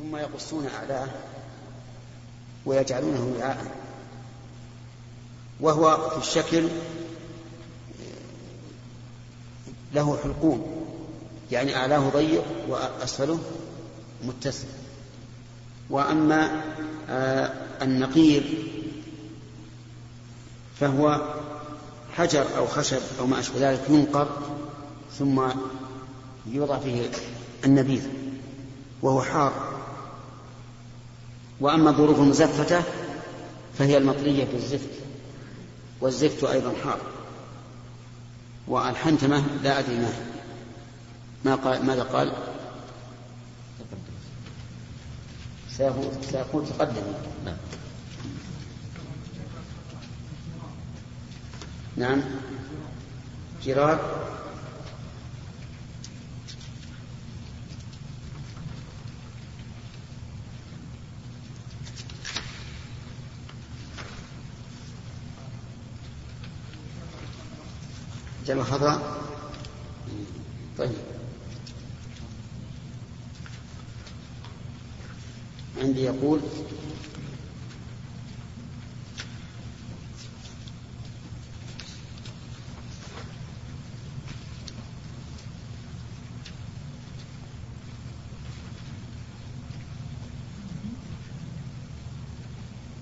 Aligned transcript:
ثم 0.00 0.16
يقصون 0.16 0.66
أعلاه 0.66 1.08
ويجعلونه 2.66 3.34
وعاء. 3.38 3.66
وهو 5.60 6.10
في 6.10 6.18
الشكل 6.18 6.68
له 9.94 10.18
حلقوم 10.24 10.86
يعني 11.52 11.76
أعلاه 11.76 12.08
ضيق 12.08 12.44
وأسفله 12.68 13.38
متسع. 14.24 14.68
وأما 15.90 16.62
آه، 17.08 17.52
النقير 17.82 18.64
فهو 20.80 21.20
حجر 22.16 22.46
أو 22.56 22.66
خشب 22.66 23.00
أو 23.18 23.26
ما 23.26 23.40
أشبه 23.40 23.70
ذلك 23.70 23.82
ينقر 23.88 24.28
ثم 25.18 25.42
يوضع 26.46 26.78
فيه 26.78 27.10
النبيذ 27.64 28.02
وهو 29.02 29.22
حار. 29.22 29.69
وأما 31.60 31.90
الظروف 31.90 32.18
المزفتة 32.20 32.82
فهي 33.78 33.96
المطلية 33.96 34.44
بالزفت 34.44 34.90
والزفت 36.00 36.44
أيضا 36.44 36.72
حار. 36.84 37.00
والحنتمة 38.68 39.44
لا 39.62 39.78
أدري 39.78 39.96
ما 39.96 40.12
ما 41.44 41.54
قال 41.54 41.86
ماذا 41.86 42.02
قال؟ 42.02 42.32
سيكون 46.30 46.66
تقدم 46.66 47.02
نعم. 47.44 47.56
نعم. 51.96 52.22
جرار. 53.64 54.00
جمع 68.50 68.62
خضراء 68.64 69.20
طيب. 70.78 70.90
عندي 75.80 76.00
يقول 76.04 76.40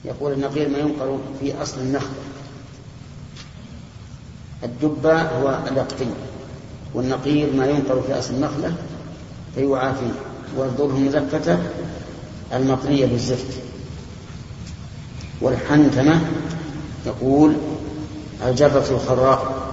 يقول 0.05 0.33
النقير 0.33 0.69
ما 0.69 0.79
ينقر 0.79 1.19
في 1.41 1.63
أصل 1.63 1.81
النخل 1.81 2.28
الدبة 4.69 5.23
هو 5.23 5.59
اليقطين 5.71 6.11
والنقير 6.95 7.53
ما 7.53 7.67
ينقر 7.67 8.03
في 8.03 8.19
أصل 8.19 8.35
النخلة 8.35 8.75
فيوعى 9.55 9.93
فيه 9.95 10.13
والظله 10.57 10.97
المزفتة 10.97 11.59
المطرية 12.53 13.07
بالزفت. 13.07 13.59
والحنتمة 15.41 16.21
يقول 17.07 17.57
الجرة 18.47 18.87
الخراء 18.91 19.69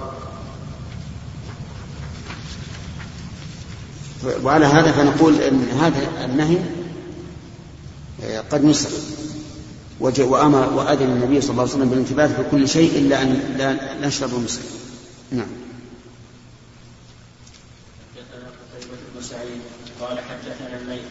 وعلى 4.44 4.66
هذا 4.66 4.92
فنقول 4.92 5.40
إن 5.40 5.68
هذا 5.80 6.24
النهي 6.24 6.58
قد 8.50 8.64
نسخ. 8.64 8.90
وأمر 10.00 10.72
وأذن 10.72 11.02
النبي 11.02 11.40
صلى 11.40 11.50
الله 11.50 11.62
عليه 11.62 11.72
وسلم 11.72 11.88
بالانتباه 11.88 12.26
في 12.26 12.42
كل 12.50 12.68
شيء 12.68 12.98
إلا 12.98 13.22
أن 13.22 13.40
لا 13.58 13.76
نشرب 14.06 14.30
المسك 14.34 14.60
نعم. 15.30 15.46
قال 20.00 20.18
حدثنا 20.18 20.80
الليث 20.82 21.02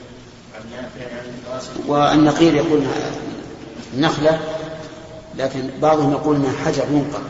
عن 0.56 0.62
نافع 0.72 1.16
عن 1.16 1.26
القاسم. 1.26 1.90
والنقير 1.90 2.56
يقول 2.56 2.84
نخلة 3.98 4.40
لكن 5.38 5.70
بعضهم 5.82 6.12
يقول 6.12 6.36
إنها 6.36 6.66
حجر 6.66 6.84
ينقر 6.92 7.24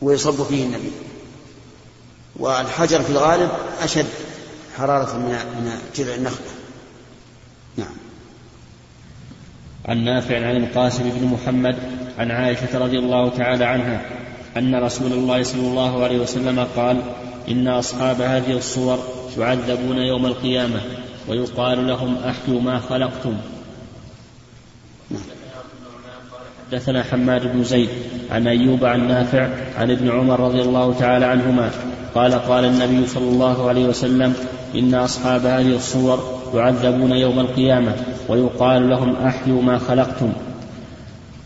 ويصب 0.00 0.42
فيه 0.42 0.64
النبي. 0.64 0.90
والحجر 2.36 3.02
في 3.02 3.10
الغالب 3.10 3.50
أشد 3.82 4.06
حرارة 4.76 5.16
من 5.16 5.28
من 5.28 5.80
جذع 5.96 6.14
النخلة. 6.14 6.46
نعم. 7.76 7.96
عن 9.88 10.04
نافع 10.04 10.48
عن 10.48 10.56
القاسم 10.56 11.10
بن 11.10 11.26
محمد 11.26 11.78
عن 12.18 12.30
عائشة 12.30 12.78
رضي 12.78 12.98
الله 12.98 13.28
تعالى 13.28 13.64
عنها 13.64 14.02
أن 14.56 14.74
رسول 14.74 15.12
الله 15.12 15.42
صلى 15.42 15.60
الله 15.60 16.04
عليه 16.04 16.18
وسلم 16.18 16.66
قال 16.76 16.96
إن 17.48 17.68
أصحاب 17.68 18.20
هذه 18.20 18.56
الصور 18.56 18.98
يعذبون 19.38 19.98
يوم 19.98 20.26
القيامة 20.26 20.80
ويقال 21.28 21.86
لهم 21.86 22.16
أحيوا 22.16 22.60
ما 22.60 22.78
خلقتم. 22.78 23.34
حدثنا 26.66 27.02
حماد 27.02 27.52
بن 27.52 27.64
زيد 27.64 27.88
عن 28.30 28.46
أيوب 28.46 28.84
عن 28.84 29.08
نافع 29.08 29.48
عن 29.78 29.90
ابن 29.90 30.10
عمر 30.10 30.40
رضي 30.40 30.60
الله 30.60 30.94
تعالى 30.94 31.24
عنهما 31.26 31.70
قال 32.14 32.34
قال 32.34 32.64
النبي 32.64 33.06
صلى 33.06 33.28
الله 33.28 33.68
عليه 33.68 33.86
وسلم 33.86 34.34
إن 34.74 34.94
أصحاب 34.94 35.46
هذه 35.46 35.76
الصور 35.76 36.40
يعذبون 36.54 37.12
يوم 37.12 37.40
القيامة 37.40 37.92
ويقال 38.28 38.90
لهم 38.90 39.16
أحيوا 39.16 39.62
ما 39.62 39.78
خلقتم. 39.78 40.32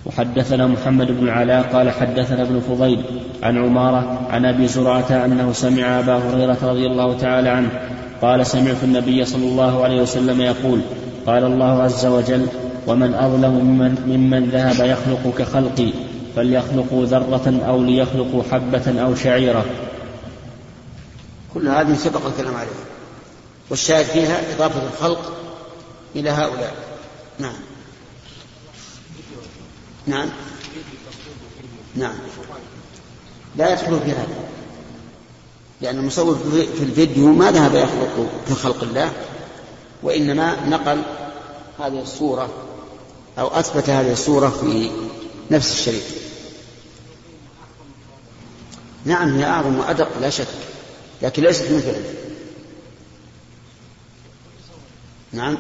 وحدثنا 0.06 0.66
محمد 0.66 1.06
بن 1.06 1.24
العلاء 1.24 1.62
قال 1.62 1.90
حدثنا 1.90 2.42
ابن 2.42 2.60
فضيل 2.60 3.04
عن 3.42 3.58
عمارة 3.64 4.26
عن 4.30 4.44
أبي 4.44 4.68
زرعة 4.68 5.24
أنه 5.24 5.52
سمع 5.52 5.98
أبا 5.98 6.16
هريرة 6.16 6.58
رضي 6.62 6.86
الله 6.86 7.18
تعالى 7.18 7.48
عنه 7.48 7.70
قال 8.22 8.46
سمعت 8.46 8.82
النبي 8.82 9.24
صلى 9.24 9.44
الله 9.44 9.84
عليه 9.84 10.02
وسلم 10.02 10.40
يقول 10.40 10.80
قال 11.26 11.44
الله 11.44 11.82
عز 11.82 12.06
وجل 12.06 12.46
ومن 12.86 13.14
أظلم 13.14 13.50
ممن, 13.50 13.94
ممن 14.06 14.48
ذهب 14.48 14.86
يخلق 14.86 15.34
كخلقي 15.38 15.92
فليخلقوا 16.36 17.04
ذرة 17.06 17.60
أو 17.66 17.82
ليخلقوا 17.82 18.42
حبة 18.50 19.02
أو 19.02 19.14
شعيرة. 19.14 19.64
كل 21.54 21.68
هذه 21.68 21.94
سبق 21.94 22.26
الكلام 22.26 22.54
عليها 22.54 22.72
والشاهد 23.70 24.04
فيها 24.04 24.36
إضافة 24.56 24.80
الخلق 24.86 25.32
إلى 26.16 26.30
هؤلاء. 26.30 26.74
نعم. 27.38 27.71
نعم. 30.06 30.28
نعم. 31.94 32.14
لا 33.56 33.72
يدخل 33.72 34.00
في 34.00 34.10
هذا. 34.10 34.36
لأن 35.80 35.98
المصور 35.98 36.38
في 36.76 36.82
الفيديو 36.82 37.32
ما 37.32 37.50
ذهب 37.50 37.74
يخلق 37.74 38.30
كخلق 38.48 38.82
الله؟ 38.82 39.12
وإنما 40.02 40.68
نقل 40.68 41.02
هذه 41.78 42.02
الصورة 42.02 42.48
أو 43.38 43.48
أثبت 43.48 43.90
هذه 43.90 44.12
الصورة 44.12 44.48
في 44.48 44.90
نفس 45.50 45.72
الشريط. 45.72 46.02
نعم 49.04 49.38
هي 49.38 49.44
أعظم 49.44 49.78
وأدق 49.78 50.08
لا 50.20 50.30
شك. 50.30 50.46
لكن 51.22 51.42
ليست 51.42 51.62
مثل 51.62 51.96
نعم. 55.32 55.58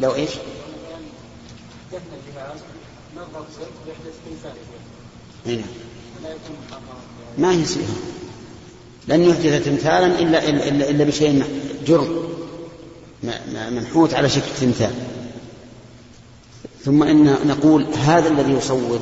لو 0.00 0.14
إيش؟ 0.14 0.30
هنا. 5.46 5.64
ما 7.38 7.52
هي 7.52 7.64
سيئة 7.64 7.84
لن 9.08 9.22
يحدث 9.22 9.64
تمثالا 9.64 10.06
إلا, 10.06 10.48
إلا, 10.48 10.90
إلا 10.90 11.04
بشيء 11.04 11.44
جرم. 11.86 12.28
منحوت 13.70 14.14
على 14.14 14.28
شكل 14.28 14.46
تمثال. 14.60 14.94
ثم 16.84 17.02
إن 17.02 17.24
نقول 17.46 17.84
هذا 17.84 18.28
الذي 18.28 18.52
يصور 18.52 19.00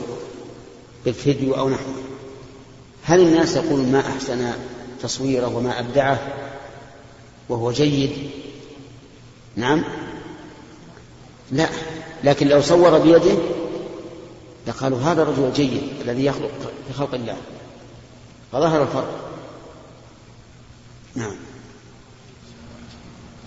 بالفيديو 1.04 1.54
أو 1.54 1.68
نحوه. 1.68 1.94
هل 3.04 3.20
الناس 3.20 3.56
يقولون 3.56 3.92
ما 3.92 4.00
أحسن 4.00 4.52
تصويره 5.02 5.56
وما 5.56 5.80
أبدعه؟ 5.80 6.43
وهو 7.48 7.72
جيد. 7.72 8.30
نعم؟ 9.56 9.84
لا. 11.50 11.68
لكن 12.24 12.48
لو 12.48 12.60
صور 12.60 12.98
بيده 12.98 13.36
لقالوا 14.66 14.98
هذا 14.98 15.22
الرجل 15.22 15.44
الجيد 15.44 15.82
الذي 16.00 16.24
يخلق 16.24 16.50
في 16.88 16.92
خلق 16.92 17.14
الله. 17.14 17.36
فظهر 18.52 18.82
الفرق. 18.82 19.30
نعم. 21.14 21.36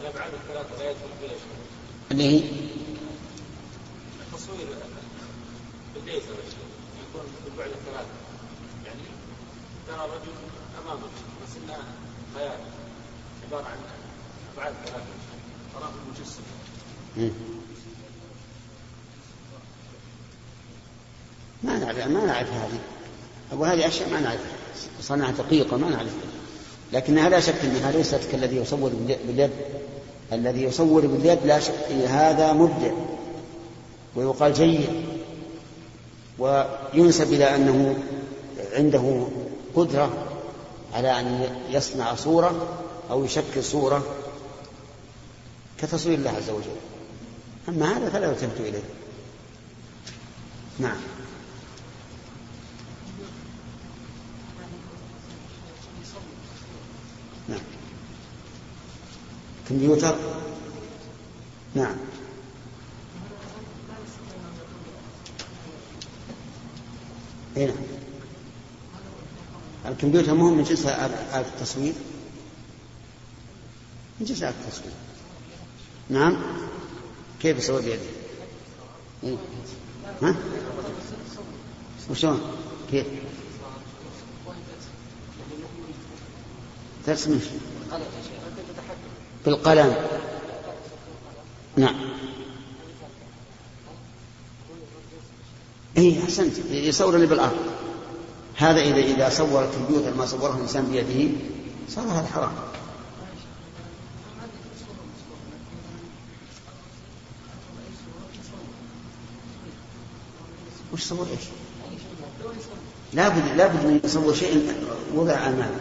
الأبعاد 0.01 0.31
الثلاثة 0.33 0.77
لا 0.79 0.89
يدخل 0.89 1.07
فيها 1.21 1.31
اللي 2.11 2.23
هي؟ 2.23 2.43
التصوير 4.27 4.67
بالليزر 5.95 6.35
يكون 7.09 7.25
بالبعد 7.45 7.69
الثلاثة. 7.69 8.13
يعني 8.85 9.01
ترى 9.87 10.05
رجل 10.05 10.33
أمامك 10.83 11.11
بس 11.43 11.57
إنه 11.63 11.77
عبارة 13.47 13.65
عن 13.65 13.77
أفعال 14.57 14.73
ثلاثة 14.85 15.03
أراه 15.77 15.89
المجسم. 16.05 16.41
ما 21.63 21.77
نعرف 21.77 22.07
ما 22.07 22.25
نعرف 22.25 22.49
هذه. 22.49 22.79
أقول 23.51 23.67
هذه 23.67 23.87
أشياء 23.87 24.09
ما 24.09 24.19
نعرفها. 24.19 24.51
صنعة 25.01 25.31
دقيقة 25.31 25.77
ما 25.77 25.89
نعرفها 25.89 26.27
لكنها 26.93 27.29
لا 27.29 27.39
شك 27.39 27.55
أنها 27.63 27.91
ليست 27.91 28.21
كالذي 28.31 28.55
يصور 28.55 28.91
باليد 29.27 29.51
الذي 30.33 30.63
يصور 30.63 31.07
باليد 31.07 31.39
لا 31.45 31.59
شك 31.59 31.91
هذا 32.07 32.53
مبدع. 32.53 32.91
ويقال 34.15 34.53
جيد. 34.53 34.89
وينسب 36.39 37.33
إلى 37.33 37.55
أنه 37.55 37.95
عنده 38.73 39.27
قدرة 39.75 40.13
على 40.93 41.19
أن 41.19 41.49
يصنع 41.69 42.15
صورة 42.15 42.77
أو 43.09 43.25
يشكل 43.25 43.63
صورة 43.63 44.15
كتصوير 45.79 46.17
الله 46.17 46.31
عز 46.31 46.49
وجل. 46.49 46.75
أما 47.69 47.97
هذا 47.97 48.09
فلا 48.09 48.29
يلتفت 48.29 48.59
إليه. 48.59 48.83
نعم. 50.79 50.97
نعم. 57.49 57.59
كمبيوتر؟ 59.69 60.15
نعم. 61.75 61.95
هنا 67.57 67.65
نعم. 67.65 67.75
الكمبيوتر 69.85 70.33
مهم 70.33 70.57
من 70.57 70.63
جنس 70.63 70.85
التصوير؟ 70.85 71.93
آلة 74.21 74.49
التصوير 74.49 74.93
نعم. 76.09 76.37
كيف 77.41 77.57
يسوي 77.57 77.81
بيده؟ 77.81 79.37
ها؟ 80.21 80.35
وشلون؟ 82.09 82.41
كيف؟ 82.91 83.05
ترسم. 87.05 87.39
بالقلم. 89.45 89.95
نعم. 91.77 91.95
اي 95.97 96.23
أحسنت. 96.23 96.57
يصور 96.69 97.15
اللي 97.15 97.27
بالأرض. 97.27 97.57
هذا 98.55 98.81
اذا 98.81 98.97
إذا 98.97 99.29
صور 99.29 99.63
الكمبيوتر 99.63 100.13
ما 100.13 100.25
صوره 100.25 100.55
الإنسان 100.55 100.85
بيده 100.85 101.35
صار 101.89 102.03
هذا 102.03 102.27
حرام. 102.27 102.51
وش 110.97 111.03
صور 111.03 111.27
إيش؟ 111.31 111.47
لابد 113.13 113.55
لابد 113.55 113.85
من 113.85 113.99
يصور 114.03 114.33
شيء 114.33 114.73
وضع 115.13 115.33
امامه 115.33 115.79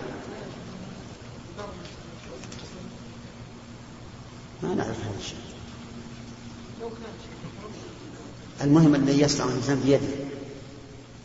ما 4.63 4.75
نعرف 4.75 5.01
هذا 5.01 5.19
الشيء. 5.19 5.39
المهم 8.61 8.95
الذي 8.95 9.21
يصنع 9.21 9.45
الإنسان 9.45 9.81
بيده. 9.81 10.09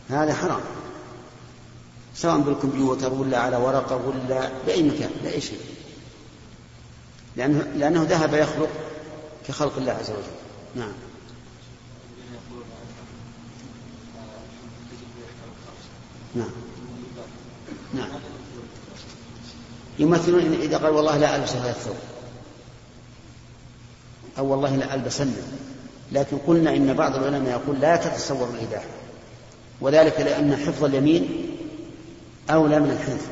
هذا 0.08 0.34
حرام. 0.34 0.60
سواء 2.16 2.38
بالكمبيوتر 2.38 3.14
ولا 3.14 3.38
على 3.38 3.56
ورقة 3.56 3.96
ولا 3.96 4.50
بأي 4.66 4.82
مكان 4.82 5.10
بأي 5.22 5.40
شيء. 5.40 5.60
لأنه, 7.36 7.72
لأنه 7.76 8.02
ذهب 8.02 8.34
يخلق 8.34 8.70
كخلق 9.48 9.76
الله 9.76 9.92
عز 9.92 10.10
وجل. 10.10 10.32
نعم. 10.76 10.92
نعم. 16.34 16.50
نعم. 17.94 18.08
يمثلون 19.98 20.40
إذا 20.40 20.78
قال 20.78 20.92
والله 20.92 21.16
لا 21.16 21.36
ألبس 21.36 21.52
هذا 21.56 21.70
الثوب. 21.70 21.96
أو 24.38 24.46
والله 24.46 24.76
لا 24.76 24.94
ألبسن 24.94 25.32
لكن 26.12 26.36
قلنا 26.38 26.76
إن 26.76 26.92
بعض 26.92 27.16
العلماء 27.16 27.50
يقول 27.50 27.80
لا 27.80 27.96
تتصور 27.96 28.48
الإباحة. 28.54 28.88
وذلك 29.80 30.20
لأن 30.20 30.56
حفظ 30.56 30.84
اليمين 30.84 31.28
أولى 32.50 32.80
من 32.80 32.90
الحنث. 32.90 33.26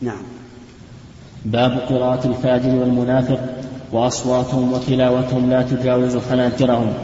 نعم. 0.00 0.22
باب 1.44 1.78
قراءة 1.78 2.26
الفاجر 2.26 2.68
والمنافق 2.68 3.40
وأصواتهم 3.92 4.72
وتلاوتهم 4.72 5.50
لا 5.50 5.62
تجاوز 5.62 6.16
حناجرهم 6.16 6.94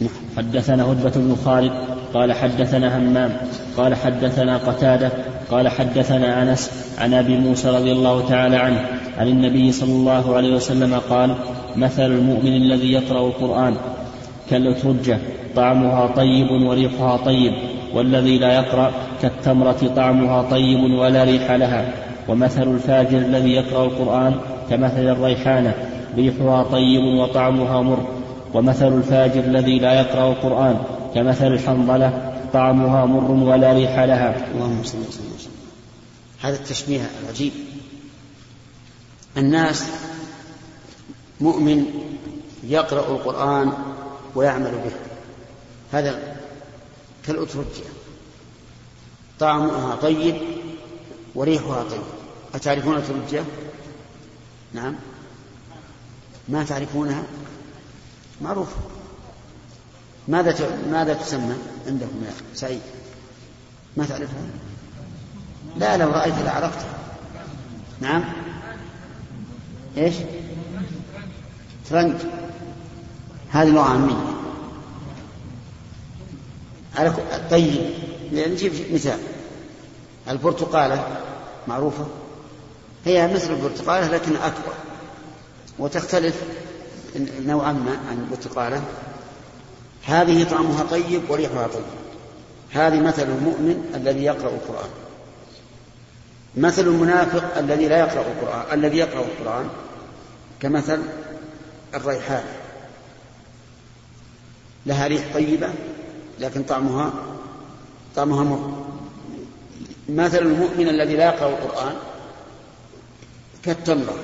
نعم. 0.00 0.25
حدثنا 0.36 0.84
هدبة 0.84 1.12
بن 1.16 1.36
خالد 1.44 1.72
قال 2.14 2.32
حدثنا 2.32 2.98
همام 2.98 3.36
قال 3.76 3.94
حدثنا 3.94 4.56
قتادة 4.56 5.10
قال 5.50 5.68
حدثنا 5.68 6.42
أنس 6.42 6.70
عن 6.98 7.14
أبي 7.14 7.36
موسى 7.36 7.70
رضي 7.70 7.92
الله 7.92 8.28
تعالى 8.28 8.56
عنه 8.56 8.80
عن 9.18 9.28
النبي 9.28 9.72
صلى 9.72 9.92
الله 9.92 10.36
عليه 10.36 10.54
وسلم 10.54 10.94
قال 11.10 11.34
مثل 11.76 12.06
المؤمن 12.06 12.56
الذي 12.56 12.92
يقرأ 12.92 13.26
القرآن 13.26 13.76
كالأترجة 14.50 15.18
طعمها 15.56 16.06
طيب 16.06 16.50
وريحها 16.50 17.16
طيب 17.16 17.52
والذي 17.94 18.38
لا 18.38 18.52
يقرأ 18.52 18.90
كالتمرة 19.22 19.90
طعمها 19.96 20.42
طيب 20.42 20.98
ولا 20.98 21.24
ريح 21.24 21.50
لها 21.50 21.92
ومثل 22.28 22.62
الفاجر 22.62 23.18
الذي 23.18 23.52
يقرأ 23.52 23.84
القرآن 23.84 24.34
كمثل 24.70 25.08
الريحانة 25.08 25.74
ريحها 26.16 26.62
طيب 26.62 27.04
وطعمها 27.04 27.82
مر 27.82 28.15
ومثل 28.56 28.98
الفاجر 28.98 29.40
الذي 29.40 29.78
لا 29.78 29.92
يقرأ 30.00 30.32
القرآن 30.32 30.84
كمثل 31.14 31.46
الحنظلة 31.46 32.32
طعمها 32.52 33.06
مر 33.06 33.30
ولا 33.30 33.72
ريح 33.72 33.98
لها. 33.98 34.46
اللهم 34.54 34.82
صل 34.84 34.98
وسلم 34.98 35.50
هذا 36.40 36.56
التشبيه 36.56 37.10
العجيب. 37.22 37.52
الناس 39.36 39.86
مؤمن 41.40 41.84
يقرأ 42.64 43.10
القرآن 43.10 43.72
ويعمل 44.34 44.70
به. 44.70 44.92
هذا 45.92 46.36
كالأترجة. 47.26 47.86
طعمها 49.38 49.96
طيب 49.96 50.36
وريحها 51.34 51.82
طيب. 51.82 52.02
أتعرفون 52.54 52.96
الأترجة؟ 52.96 53.44
نعم. 54.72 54.94
ما 56.48 56.64
تعرفونها؟ 56.64 57.22
معروفة 58.40 58.76
ماذا 60.28 60.78
ماذا 60.90 61.14
تسمى 61.14 61.54
عندكم 61.86 62.24
يا 62.24 62.32
سعيد؟ 62.54 62.80
ما 63.96 64.04
تعرفها؟ 64.04 64.42
لا 65.76 65.96
لو 65.96 66.10
رأيت 66.10 66.34
لعرفتها 66.34 66.98
نعم. 68.00 68.24
إيش؟ 69.96 70.14
ترنج 71.90 72.14
هذه 73.50 73.68
لغة 73.68 73.82
عامية. 73.82 74.36
على 76.96 77.14
طيب. 77.50 77.90
نجيب 78.32 78.72
مثال. 78.92 79.18
البرتقالة 80.28 81.18
معروفة. 81.68 82.06
هي 83.04 83.34
مثل 83.34 83.52
البرتقالة 83.52 84.08
لكن 84.08 84.36
أكبر. 84.36 84.72
وتختلف 85.78 86.42
نوعا 87.46 87.72
ما 87.72 87.98
عن 88.10 88.18
البرتقالة 88.18 88.82
هذه 90.04 90.44
طعمها 90.44 90.84
طيب 90.84 91.30
وريحها 91.30 91.66
طيب. 91.66 91.82
هذه 92.70 93.00
مثل 93.00 93.22
المؤمن 93.22 93.92
الذي 93.94 94.24
يقرأ 94.24 94.50
القرآن. 94.50 94.90
مثل 96.56 96.82
المنافق 96.82 97.58
الذي 97.58 97.88
لا 97.88 97.98
يقرأ 97.98 98.20
القرآن 98.20 98.78
الذي 98.78 98.96
يقرأ 98.98 99.24
القرآن 99.24 99.68
كمثل 100.60 101.02
الريحان. 101.94 102.44
لها 104.86 105.06
ريح 105.06 105.34
طيبة 105.34 105.68
لكن 106.40 106.62
طعمها 106.62 107.12
طعمها 108.16 108.44
مر. 108.44 108.86
مثل 110.08 110.38
المؤمن 110.38 110.88
الذي 110.88 111.16
لا 111.16 111.24
يقرأ 111.24 111.48
القرآن 111.48 111.94
كالتمرة 113.62 114.14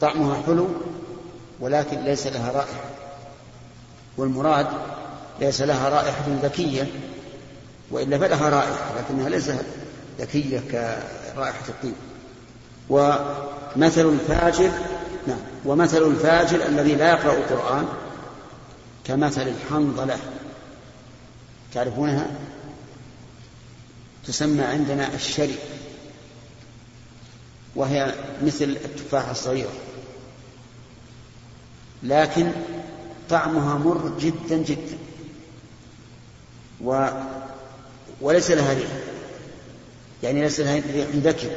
طعمها 0.00 0.42
حلو 0.46 0.68
ولكن 1.62 2.04
ليس 2.04 2.26
لها 2.26 2.52
رائحة. 2.52 2.84
والمراد 4.16 4.66
ليس 5.40 5.60
لها 5.60 5.88
رائحة 5.88 6.24
ذكية 6.42 6.86
وإلا 7.90 8.18
فلها 8.18 8.48
رائحة 8.48 8.98
لكنها 8.98 9.28
ليست 9.28 9.64
ذكية 10.18 10.60
كرائحة 10.70 11.68
الطيب. 11.68 11.94
ومثل 12.88 14.08
الفاجر 14.08 14.70
نعم 15.26 15.38
ومثل 15.64 16.02
الفاجر 16.02 16.66
الذي 16.66 16.94
لا 16.94 17.10
يقرأ 17.10 17.32
القرآن 17.32 17.88
كمثل 19.04 19.48
الحنظلة. 19.48 20.18
تعرفونها؟ 21.74 22.26
تسمى 24.26 24.62
عندنا 24.64 25.14
الشري 25.14 25.58
وهي 27.76 28.14
مثل 28.42 28.64
التفاحة 28.64 29.30
الصغيرة. 29.30 29.72
لكن 32.02 32.52
طعمها 33.30 33.78
مر 33.78 34.12
جدا 34.20 34.56
جدا. 34.56 34.98
و 36.84 37.08
وليس 38.20 38.50
لها 38.50 38.74
ريح. 38.74 38.90
يعني 40.22 40.40
ليس 40.40 40.60
لها 40.60 40.74
ريح 40.74 41.08
ذكي 41.14 41.50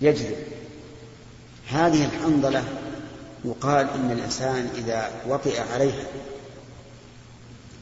يجذب. 0.00 0.36
هذه 1.68 2.04
الحنظلة 2.04 2.64
يقال 3.44 3.90
إن 3.90 4.10
الإنسان 4.10 4.68
إذا 4.74 5.10
وطئ 5.28 5.60
عليها 5.72 6.06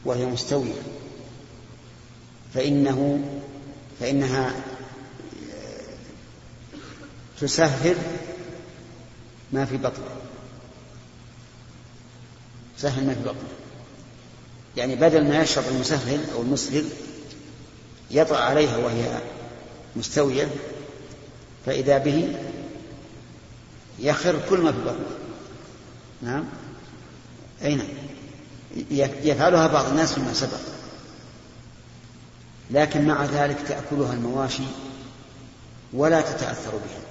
وهي 0.05 0.25
مستوية 0.25 0.81
فإنه 2.53 3.19
فإنها 3.99 4.53
تسهل 7.39 7.95
ما 9.51 9.65
في 9.65 9.77
بطنه. 9.77 10.26
تسهل 12.77 13.07
ما 13.07 13.13
في 13.13 13.19
بطنه 13.19 13.49
يعني 14.77 14.95
بدل 14.95 15.23
ما 15.23 15.41
يشرب 15.41 15.63
المسهل 15.71 16.19
أو 16.35 16.41
المسهل 16.41 16.85
يطأ 18.11 18.37
عليها 18.37 18.77
وهي 18.77 19.21
مستوية 19.95 20.49
فإذا 21.65 21.97
به 21.97 22.35
يخر 23.99 24.39
كل 24.49 24.59
ما 24.59 24.71
في 24.71 24.77
بطنه. 24.77 25.05
نعم؟ 26.21 26.45
أي 27.63 27.75
نعم. 27.75 27.87
يفعلها 29.23 29.67
بعض 29.67 29.85
الناس 29.85 30.13
فيما 30.13 30.33
سبق. 30.33 30.59
لكن 32.71 33.07
مع 33.07 33.25
ذلك 33.25 33.57
تأكلها 33.67 34.13
المواشي 34.13 34.63
ولا 35.93 36.21
تتأثر 36.21 36.71
بها. 36.71 37.01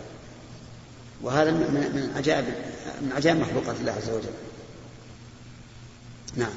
وهذا 1.23 1.50
من 1.50 2.12
عجائب 2.16 2.44
من 3.02 3.12
عجائب 3.16 3.40
مخلوقات 3.40 3.76
الله 3.80 3.92
عز 3.92 4.11
وجل. 4.11 4.32
نعم. 6.35 6.52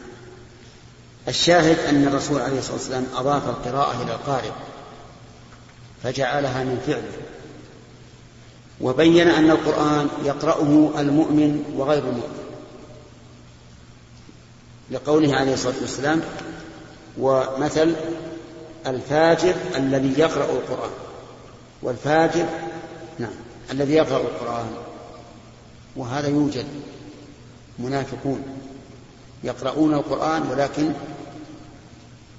الشاهد 1.27 1.79
أن 1.79 2.07
الرسول 2.07 2.41
عليه 2.41 2.59
الصلاة 2.59 2.75
والسلام 2.75 3.07
أضاف 3.15 3.49
القراءة 3.49 4.03
إلى 4.03 4.11
القارئ 4.11 4.51
فجعلها 6.03 6.63
من 6.63 6.81
فعله 6.87 7.29
وبين 8.81 9.27
أن 9.27 9.49
القرآن 9.49 10.07
يقرأه 10.25 11.01
المؤمن 11.01 11.73
وغير 11.77 12.03
المؤمن 12.03 12.39
لقوله 14.91 15.35
عليه 15.35 15.53
الصلاة 15.53 15.75
والسلام 15.81 16.21
ومثل 17.17 17.95
الفاجر 18.87 19.55
الذي 19.75 20.19
يقرأ 20.19 20.43
القرآن 20.43 20.91
والفاجر 21.81 22.45
نعم 23.19 23.31
الذي 23.71 23.93
يقرأ 23.93 24.21
القرآن 24.21 24.67
وهذا 25.95 26.27
يوجد 26.27 26.65
منافقون. 27.79 28.43
يقرؤون 29.43 29.93
القرآن 29.93 30.41
ولكن 30.41 30.91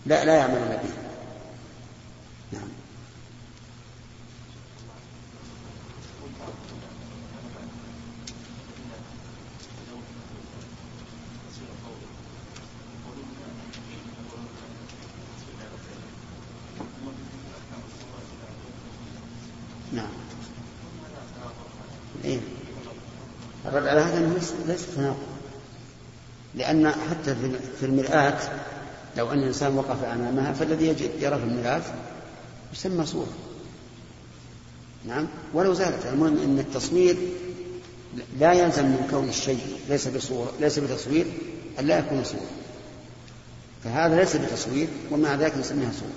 لا 0.06 0.24
لا 0.24 0.36
يعملون 0.36 0.68
به 0.68 0.90
نعم 2.52 2.68
الرد 23.66 23.86
على 23.86 24.00
هذا 24.00 24.38
ليس 24.66 24.86
تناقض 24.94 25.16
لأن 26.70 26.92
حتى 27.10 27.36
في 27.80 27.86
المرآة 27.86 28.38
لو 29.16 29.32
أن 29.32 29.38
الإنسان 29.38 29.76
وقف 29.76 30.04
أمامها 30.04 30.52
فالذي 30.52 30.86
يرى 31.20 31.38
في 31.38 31.44
المرآة 31.44 31.82
يسمى 32.72 33.06
صورة. 33.06 33.32
نعم؟ 35.06 35.28
ولو 35.54 35.74
زالت. 35.74 36.06
المهم 36.06 36.38
أن 36.38 36.58
التصوير 36.58 37.16
لا 38.38 38.52
يلزم 38.52 38.84
من 38.84 39.06
كون 39.10 39.28
الشيء 39.28 39.60
ليس 39.88 40.08
بصورة 40.08 40.52
ليس 40.60 40.78
بتصوير 40.78 41.26
أن 41.78 41.86
لا 41.86 41.98
يكون 41.98 42.24
صورة. 42.24 42.50
فهذا 43.84 44.16
ليس 44.16 44.36
بتصوير 44.36 44.88
ومع 45.10 45.34
ذلك 45.34 45.56
نسميها 45.56 45.92
صورة. 46.00 46.12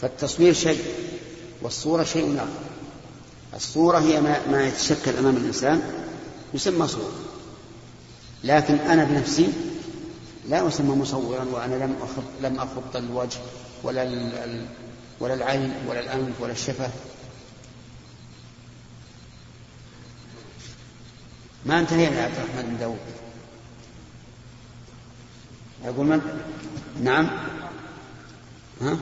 فالتصوير 0.00 0.52
شيء 0.52 0.82
والصورة 1.62 2.04
شيء 2.04 2.36
آخر. 2.36 2.46
الصورة 3.56 3.98
هي 3.98 4.20
ما, 4.20 4.46
ما 4.46 4.66
يتشكل 4.66 5.16
أمام 5.18 5.36
الإنسان 5.36 5.82
يسمى 6.54 6.88
صورة. 6.88 7.31
لكن 8.44 8.74
أنا 8.74 9.04
بنفسي 9.04 9.52
لا 10.48 10.68
أسمى 10.68 10.96
مصورا 10.96 11.44
وأنا 11.44 11.74
لم 11.74 11.96
أخط 12.02 12.22
لم 12.42 12.58
أخط 12.58 12.96
الوجه 12.96 13.38
ولا 13.82 14.04
ولا 15.20 15.34
العين 15.34 15.74
ولا 15.88 16.00
الأنف 16.00 16.40
ولا 16.40 16.52
الشفة. 16.52 16.90
ما 21.66 21.80
انتهينا 21.80 22.16
يا 22.16 22.22
عبد 22.22 22.34
الرحمن 22.34 22.70
بن 22.70 22.78
داود. 22.78 22.98
يقول 25.84 26.06
من؟ 26.06 26.20
نعم. 27.02 27.30
ها؟ 28.80 28.98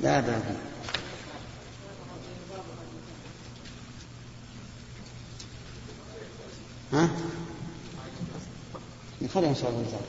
لا 0.00 0.20
بأس 0.20 0.42
ها؟ 6.92 7.08
نخليها 9.22 9.50
إن 9.50 9.54
شاء 9.54 9.70
الله 9.70 9.80
نزال. 9.80 10.00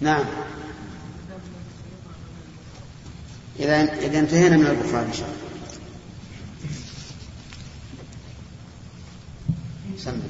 نعم 0.00 0.24
إذا 3.58 3.82
إذا 3.98 4.18
انتهينا 4.18 4.56
من 4.56 4.66
البخاري 4.66 5.06
إن 5.06 5.12
شاء 5.12 5.28
الله 5.28 5.36
سم 9.98 10.20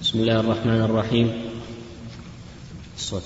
بسم 0.00 0.11
الله 0.22 0.40
الرحمن 0.40 0.80
الرحيم 0.80 1.32
الصوت 2.96 3.22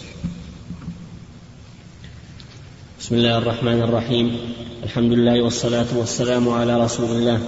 بسم 3.00 3.14
الله 3.14 3.38
الرحمن 3.38 3.82
الرحيم 3.82 4.36
الحمد 4.84 5.12
لله 5.12 5.42
والصلاة 5.42 5.86
والسلام 5.96 6.48
على 6.48 6.84
رسول 6.84 7.10
الله 7.10 7.40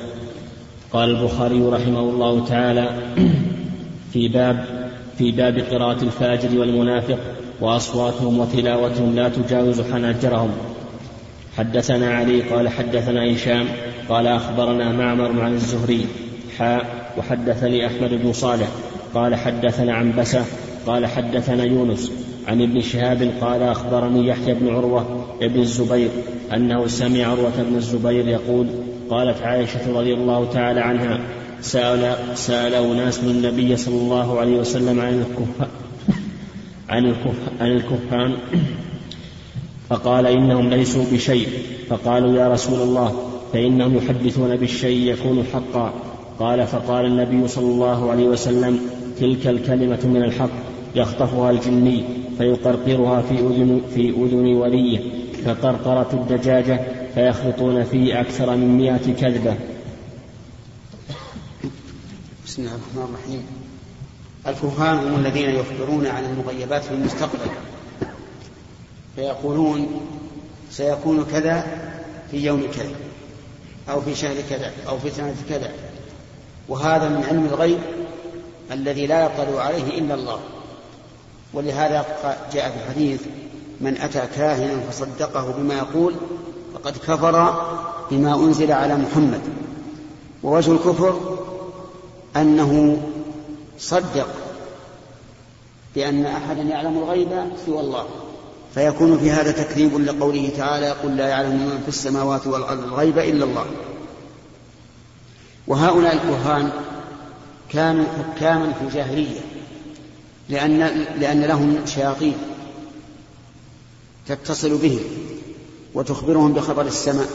قال 0.93 1.11
البخاري 1.11 1.61
رحمه 1.63 2.01
الله 2.01 2.47
تعالى 2.47 2.89
في 4.13 4.29
باب 4.29 4.65
في 5.19 5.33
باب 5.33 5.59
قراءة 5.59 6.03
الفاجر 6.03 6.61
والمنافق 6.61 7.19
وأصواتهم 7.61 8.39
وتلاوتهم 8.39 9.17
لا 9.17 9.29
تجاوز 9.29 9.81
حناجرهم 9.81 10.51
حدثنا 11.57 12.15
علي 12.15 12.43
قال 12.43 12.69
حدثنا 12.69 13.35
هشام 13.35 13.69
قال 14.09 14.27
أخبرنا 14.27 14.93
معمر 14.93 15.41
عن 15.41 15.55
الزهري 15.55 16.07
حاء 16.59 17.13
وحدثني 17.19 17.87
أحمد 17.87 18.11
بن 18.11 18.33
صالح 18.33 18.69
قال 19.15 19.35
حدثنا 19.35 19.95
عن 19.95 20.13
بسة 20.19 20.45
قال 20.87 21.07
حدثنا 21.07 21.65
يونس 21.65 22.13
عن 22.49 22.63
ابن 22.63 22.81
شهاب 22.81 23.33
قال 23.41 23.63
أخبرني 23.63 24.29
يحيى 24.29 24.55
بن 24.55 24.69
عروة 24.69 25.27
بن 25.41 25.61
الزبير 25.61 26.09
أنه 26.55 26.87
سمع 26.87 27.27
عروة 27.27 27.63
بن 27.71 27.77
الزبير 27.77 28.29
يقول 28.29 28.67
قالت 29.11 29.43
عائشة 29.43 29.99
رضي 29.99 30.15
الله 30.15 30.49
تعالى 30.53 30.81
عنها 30.81 31.21
سأل 31.61 32.17
سأل 32.35 32.75
أناس 32.75 33.21
النبي 33.21 33.77
صلى 33.77 33.95
الله 33.95 34.41
عليه 34.41 34.59
وسلم 34.59 35.01
عن 35.01 35.15
الكفار 35.15 35.69
عن, 36.89 37.05
الكف 37.05 37.61
عن 37.61 37.73
الكفان 37.73 38.35
فقال 39.89 40.27
إنهم 40.27 40.71
ليسوا 40.71 41.05
بشيء 41.13 41.49
فقالوا 41.89 42.33
يا 42.33 42.49
رسول 42.49 42.81
الله 42.81 43.15
فإنهم 43.53 43.97
يحدثون 43.97 44.57
بالشيء 44.57 45.13
يكون 45.13 45.45
حقا. 45.53 45.93
قال 46.39 46.67
فقال 46.67 47.05
النبي 47.05 47.49
صلى 47.49 47.65
الله 47.65 48.11
عليه 48.11 48.25
وسلم 48.25 48.81
تلك 49.21 49.47
الكلمة 49.47 50.07
من 50.07 50.23
الحق 50.23 50.51
يخطفها 50.95 51.51
الجني 51.51 52.05
فيقرقرها 52.39 53.23
في 53.23 53.35
أذن, 53.35 53.81
في 53.95 54.11
أذن 54.11 54.55
وليه 54.55 55.01
كقرقرة 55.47 56.09
الدجاجة 56.13 56.81
فيخلطون 57.15 57.85
فيه 57.85 58.21
أكثر 58.21 58.57
من 58.57 58.79
مئة 58.79 59.13
كذبة. 59.13 59.57
بسم 62.47 62.63
الله 62.63 62.75
الرحمن 62.75 63.15
الرحيم. 63.15 63.43
الكهان 64.47 64.99
هم 64.99 65.27
الذين 65.27 65.51
يخبرون 65.51 66.07
عن 66.07 66.25
المغيبات 66.25 66.85
في 66.85 66.95
المستقبل. 66.95 67.51
فيقولون 69.17 69.87
سيكون 70.71 71.25
كذا 71.25 71.67
في 72.31 72.45
يوم 72.45 72.63
كذا 72.75 72.95
أو 73.91 74.01
في 74.01 74.15
شهر 74.15 74.37
كذا 74.51 74.73
أو 74.89 74.99
في 74.99 75.11
سنة 75.11 75.35
كذا. 75.49 75.71
وهذا 76.69 77.09
من 77.09 77.25
علم 77.25 77.45
الغيب 77.45 77.79
الذي 78.73 79.07
لا 79.07 79.25
يطلع 79.25 79.63
عليه 79.63 79.99
إلا 79.99 80.15
الله. 80.15 80.41
ولهذا 81.55 82.07
جاء 82.53 82.71
في 82.71 82.77
الحديث 82.77 83.21
من 83.81 83.97
أتى 83.97 84.23
كاهنا 84.37 84.81
فصدقه 84.91 85.55
بما 85.59 85.75
يقول 85.75 86.15
فقد 86.75 86.97
كفر 86.97 87.65
بما 88.11 88.35
أنزل 88.35 88.73
على 88.73 88.97
محمد. 88.97 89.41
ووجه 90.43 90.73
الكفر 90.73 91.39
أنه 92.37 93.03
صدق 93.79 94.29
بأن 95.95 96.27
أحدا 96.27 96.63
يعلم 96.63 96.99
الغيب 96.99 97.29
سوى 97.67 97.81
الله. 97.81 98.07
فيكون 98.75 99.19
في 99.19 99.31
هذا 99.31 99.53
تكذيب 99.53 100.01
لقوله 100.01 100.51
تعالى 100.57 100.91
قل 100.91 101.17
لا 101.17 101.29
يعلم 101.29 101.53
من 101.53 101.81
في 101.83 101.89
السماوات 101.89 102.47
والأرض 102.47 102.85
الغيب 102.85 103.19
إلا 103.19 103.45
الله. 103.45 103.67
وهؤلاء 105.67 106.13
الكهان 106.13 106.71
كانوا 107.73 108.05
حكاما 108.05 108.73
في 108.73 108.85
الجاهلية 108.85 109.41
لأن, 110.49 110.79
لأن 111.21 111.45
لهم 111.45 111.87
شياطين 111.87 112.37
تتصل 114.27 114.79
بهم 114.79 115.01
وتخبرهم 115.95 116.53
بخبر 116.53 116.87
السماء. 116.87 117.29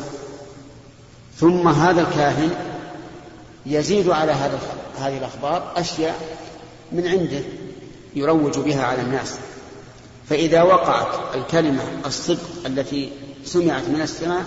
ثم 1.40 1.68
هذا 1.68 2.02
الكاهن 2.02 2.50
يزيد 3.66 4.10
على 4.10 4.32
هذا 4.32 4.60
هذه 5.00 5.18
الأخبار 5.18 5.72
أشياء 5.76 6.20
من 6.92 7.08
عنده 7.08 7.42
يروج 8.16 8.60
بها 8.60 8.84
على 8.84 9.02
الناس. 9.02 9.36
فإذا 10.30 10.62
وقعت 10.62 11.36
الكلمة 11.36 11.84
الصدق 12.06 12.50
التي 12.66 13.12
سمعت 13.46 13.84
من 13.90 14.02
السماء 14.02 14.44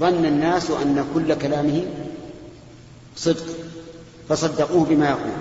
ظن 0.00 0.24
الناس 0.24 0.70
أن 0.70 1.06
كل 1.14 1.34
كلامه 1.34 1.82
صدق. 3.16 3.44
فصدقوه 4.28 4.84
بما 4.84 5.08
يقول. 5.08 5.32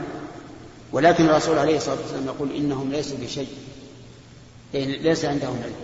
ولكن 0.91 1.25
الرسول 1.25 1.57
عليه 1.57 1.77
الصلاة 1.77 1.97
والسلام 2.01 2.25
يقول 2.25 2.51
إنهم 2.51 2.91
ليسوا 2.91 3.17
بشيء. 3.17 3.47
يعني 4.73 4.97
ليس 4.97 5.25
عندهم 5.25 5.55
علم. 5.63 5.75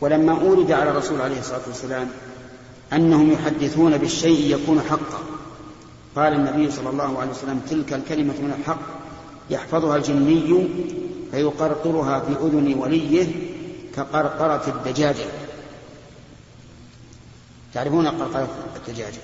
ولما 0.00 0.32
أورد 0.40 0.72
على 0.72 0.90
الرسول 0.90 1.20
عليه 1.20 1.40
الصلاة 1.40 1.62
والسلام 1.66 2.08
أنهم 2.92 3.32
يحدثون 3.32 3.98
بالشيء 3.98 4.54
يكون 4.54 4.80
حقا 4.80 5.20
قال 6.16 6.32
النبي 6.32 6.70
صلى 6.70 6.90
الله 6.90 7.18
عليه 7.18 7.30
وسلم 7.30 7.60
تلك 7.70 7.92
الكلمة 7.92 8.32
من 8.32 8.54
الحق 8.58 8.80
يحفظها 9.50 9.96
الجني 9.96 10.68
فيقرقرها 11.30 12.20
في 12.20 12.32
أذن 12.32 12.74
وليه 12.74 13.26
كقرقرة 13.96 14.68
الدجاجة. 14.68 15.26
تعرفون 17.74 18.06
قرقرة 18.06 18.48
الدجاجة؟ 18.76 19.20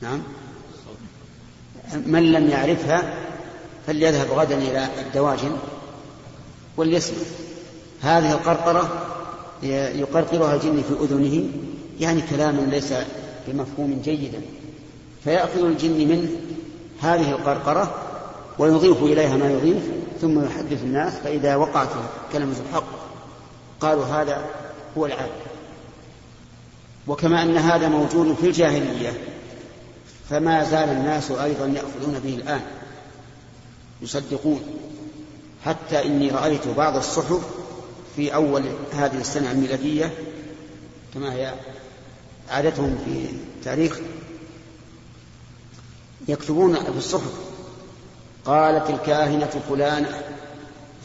نعم. 0.00 0.22
من 2.06 2.32
لم 2.32 2.50
يعرفها 2.50 3.14
فليذهب 3.86 4.30
غدا 4.30 4.58
إلى 4.58 4.88
الدواجن 5.06 5.56
وليسمع. 6.76 7.16
هذه 8.02 8.32
القرقرة 8.32 9.06
يقرقرها 9.94 10.54
الجن 10.54 10.82
في 10.82 11.04
أذنه 11.04 11.48
يعني 12.00 12.22
كلاما 12.30 12.60
ليس 12.60 12.94
بمفهوم 13.48 14.00
جيدا. 14.04 14.40
فيأخذ 15.24 15.64
الجن 15.64 16.08
منه 16.08 16.28
هذه 17.00 17.30
القرقرة 17.30 17.94
ويضيف 18.58 19.02
إليها 19.02 19.36
ما 19.36 19.50
يضيف 19.50 19.82
ثم 20.20 20.44
يحدث 20.44 20.82
الناس 20.82 21.12
فإذا 21.12 21.56
وقعت 21.56 21.88
كلمة 22.32 22.56
الحق 22.68 22.84
قالوا 23.80 24.04
هذا 24.04 24.44
هو 24.98 25.06
العالم 25.06 25.44
وكما 27.06 27.42
أن 27.42 27.56
هذا 27.56 27.88
موجود 27.88 28.34
في 28.34 28.46
الجاهلية. 28.46 29.12
فما 30.30 30.64
زال 30.64 30.88
الناس 30.88 31.30
أيضا 31.30 31.66
يأخذون 31.66 32.20
به 32.24 32.34
الآن 32.34 32.60
يصدقون. 34.02 34.60
حتى 35.64 36.06
إني 36.06 36.30
رأيت 36.30 36.68
بعض 36.68 36.96
الصحف 36.96 37.40
في 38.16 38.34
أول 38.34 38.62
هذه 38.92 39.20
السنة 39.20 39.50
الميلادية 39.50 40.14
كما 41.14 41.34
هي 41.34 41.54
عادتهم 42.50 42.98
في 43.04 43.26
التاريخ 43.56 43.98
يكتبون 46.28 46.74
في 46.74 46.98
الصحف 46.98 47.32
قالت 48.44 48.90
الكاهنة 48.90 49.62
فلانة 49.68 50.22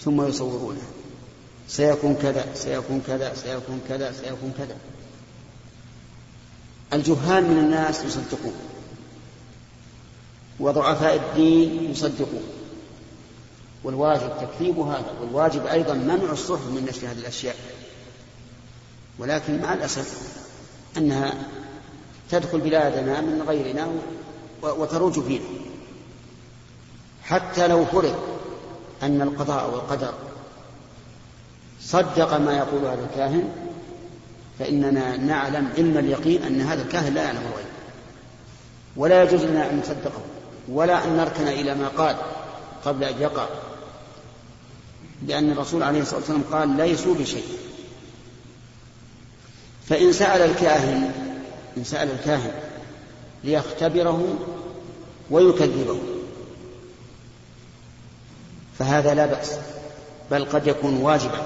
ثم 0.05 0.27
يصورونه 0.27 0.81
سيكون 1.67 2.15
كذا 2.15 2.45
سيكون 2.53 3.01
كذا 3.07 3.33
سيكون 3.33 3.81
كذا 3.89 4.11
سيكون 4.11 4.53
كذا. 4.57 4.75
الجهال 6.93 7.43
من 7.43 7.57
الناس 7.57 8.03
يصدقون. 8.03 8.53
وضعفاء 10.59 11.15
الدين 11.15 11.91
يصدقون. 11.91 12.43
والواجب 13.83 14.31
تكذيب 14.41 14.79
هذا 14.79 15.13
والواجب 15.21 15.65
أيضا 15.65 15.93
منع 15.93 16.31
الصحف 16.31 16.67
من 16.67 16.85
نشر 16.89 17.07
هذه 17.07 17.17
الأشياء. 17.17 17.55
ولكن 19.19 19.61
مع 19.61 19.73
الأسف 19.73 20.37
أنها 20.97 21.33
تدخل 22.31 22.59
بلادنا 22.59 23.21
من 23.21 23.41
غيرنا 23.47 23.87
وتروج 24.61 25.19
فينا. 25.19 25.45
حتى 27.23 27.67
لو 27.67 27.85
فرض 27.85 28.15
أن 29.03 29.21
القضاء 29.21 29.69
والقدر 29.69 30.13
صدق 31.81 32.37
ما 32.37 32.57
يقول 32.57 32.85
هذا 32.85 33.07
الكاهن 33.11 33.49
فإننا 34.59 35.17
نعلم 35.17 35.69
علم 35.77 35.97
اليقين 35.97 36.43
أن 36.43 36.61
هذا 36.61 36.81
الكاهن 36.81 37.13
لا 37.13 37.23
يعلم 37.23 37.41
الغيب. 37.51 37.65
ولا 38.95 39.23
يجوز 39.23 39.43
لنا 39.43 39.69
أن 39.69 39.79
نصدقه. 39.79 40.21
ولا 40.71 41.05
أن 41.05 41.17
نركن 41.17 41.47
إلى 41.47 41.75
ما 41.75 41.87
قال 41.87 42.15
قبل 42.85 43.03
أن 43.03 43.21
يقع. 43.21 43.45
لأن 45.27 45.51
الرسول 45.51 45.83
عليه 45.83 46.01
الصلاة 46.01 46.19
والسلام 46.19 46.43
قال 46.51 46.69
ليسوا 46.69 47.15
بشيء. 47.15 47.45
فإن 49.89 50.13
سأل 50.13 50.41
الكاهن 50.41 51.11
إن 51.77 51.83
سأل 51.83 52.11
الكاهن 52.11 52.51
ليختبره 53.43 54.37
ويكذبه. 55.31 55.99
فهذا 58.79 59.13
لا 59.13 59.25
بأس 59.25 59.59
بل 60.31 60.45
قد 60.45 60.67
يكون 60.67 60.97
واجبا. 60.97 61.43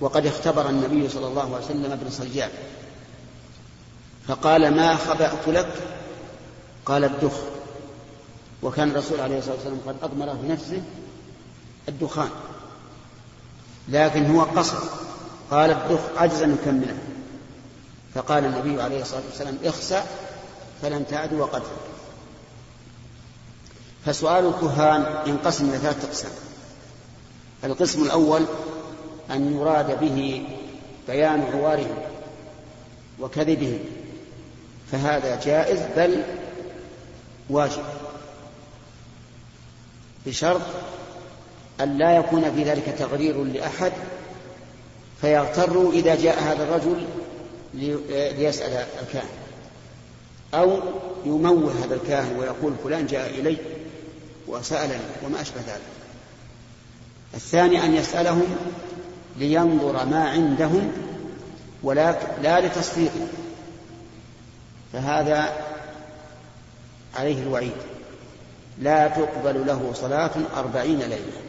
وقد 0.00 0.26
اختبر 0.26 0.68
النبي 0.68 1.08
صلى 1.08 1.26
الله 1.26 1.54
عليه 1.54 1.64
وسلم 1.64 1.92
ابن 1.92 2.10
صياد 2.10 2.50
فقال 4.28 4.76
ما 4.76 4.96
خبأت 4.96 5.48
لك؟ 5.48 5.72
قال 6.86 7.04
الدخ. 7.04 7.57
وكان 8.62 8.90
الرسول 8.90 9.20
عليه 9.20 9.38
الصلاة 9.38 9.54
والسلام 9.54 9.80
قد 9.86 9.96
أضمر 10.02 10.32
بنفسه 10.32 10.82
الدخان. 11.88 12.30
لكن 13.88 14.26
هو 14.36 14.42
قصر. 14.42 14.78
قال 15.50 15.70
الدخ 15.70 16.00
عجزا 16.16 16.46
نكمله 16.46 16.98
فقال 18.14 18.44
النبي 18.44 18.82
عليه 18.82 19.02
الصلاة 19.02 19.22
والسلام 19.30 19.58
اخسأ 19.64 20.06
فلم 20.82 21.02
تعد 21.02 21.32
وقد. 21.32 21.62
فسؤال 24.04 24.46
الكهان 24.46 25.28
ينقسم 25.28 25.68
إلى 25.68 25.78
ثلاثة 25.78 26.08
أقسام. 26.08 26.30
القسم 27.64 28.02
الأول 28.02 28.44
أن 29.30 29.58
يراد 29.58 30.00
به 30.00 30.48
بيان 31.08 31.42
عوارهم 31.42 31.96
وكذبهم. 33.20 33.78
فهذا 34.92 35.40
جائز 35.40 35.80
بل 35.96 36.22
واجب. 37.50 37.84
بشرط 40.28 40.60
أن 41.80 41.98
لا 41.98 42.16
يكون 42.16 42.52
في 42.54 42.64
ذلك 42.64 42.94
تغرير 42.98 43.44
لأحد 43.44 43.92
فيغتر 45.20 45.90
إذا 45.90 46.14
جاء 46.14 46.42
هذا 46.42 46.64
الرجل 46.64 47.04
ليسأل 48.38 48.86
الكاهن 49.02 49.28
أو 50.54 50.80
يموه 51.24 51.72
هذا 51.84 51.94
الكاهن 51.94 52.36
ويقول 52.38 52.72
فلان 52.84 53.06
جاء 53.06 53.30
إلي 53.30 53.56
وسألني 54.46 55.02
وما 55.26 55.40
أشبه 55.40 55.60
ذلك. 55.60 55.80
الثاني 57.34 57.84
أن 57.84 57.94
يسألهم 57.94 58.56
لينظر 59.38 60.06
ما 60.06 60.28
عندهم 60.28 60.92
ولا 61.82 62.16
لا 62.42 62.60
لتصديقه 62.66 63.26
فهذا 64.92 65.52
عليه 67.16 67.42
الوعيد. 67.42 67.97
لا 68.80 69.08
تقبل 69.08 69.66
له 69.66 69.92
صلاة 69.94 70.30
أربعين 70.56 70.98
ليلة. 70.98 71.42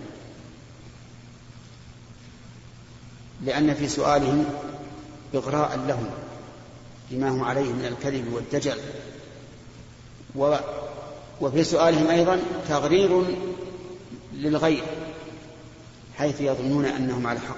لأن 3.41 3.73
في 3.73 3.87
سؤالهم 3.87 4.45
إغراء 5.35 5.79
لهم 5.87 6.09
بما 7.11 7.29
هم 7.29 7.43
عليه 7.43 7.73
من 7.73 7.85
الكذب 7.85 8.33
والدجل. 8.33 8.77
وفي 11.41 11.63
سؤالهم 11.63 12.07
أيضا 12.07 12.39
تغرير 12.69 13.23
للغير 14.33 14.83
حيث 16.17 16.41
يظنون 16.41 16.85
أنهم 16.85 17.27
على 17.27 17.39
حق. 17.39 17.55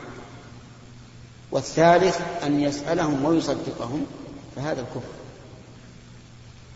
والثالث 1.51 2.21
أن 2.43 2.59
يسألهم 2.59 3.25
ويصدقهم 3.25 4.05
فهذا 4.55 4.81
الكفر. 4.81 5.21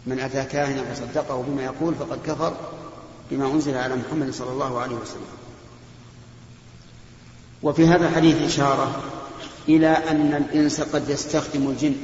من 0.06 0.20
أتى 0.20 0.44
كاهنا 0.44 0.84
فصدقه 0.84 1.44
بما 1.48 1.64
يقول 1.64 1.96
فقد 1.96 2.20
كفر 2.26 2.54
بما 3.32 3.52
أنزل 3.52 3.78
على 3.78 3.96
محمد 3.96 4.34
صلى 4.34 4.52
الله 4.52 4.80
عليه 4.80 4.96
وسلم. 4.96 5.28
وفي 7.64 7.88
هذا 7.88 8.08
الحديث 8.08 8.42
إشارة 8.42 9.04
إلى 9.70 9.88
أن 9.88 10.34
الإنس 10.34 10.82
قد 10.82 11.10
يستخدم 11.10 11.70
الجن. 11.70 11.96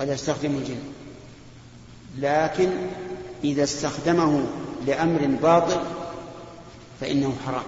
قد 0.00 0.08
يستخدم 0.08 0.50
الجن. 0.50 0.80
لكن 2.18 2.70
إذا 3.44 3.62
استخدمه 3.62 4.46
لأمر 4.86 5.26
باطل 5.42 5.80
فإنه 7.00 7.36
حرام. 7.46 7.64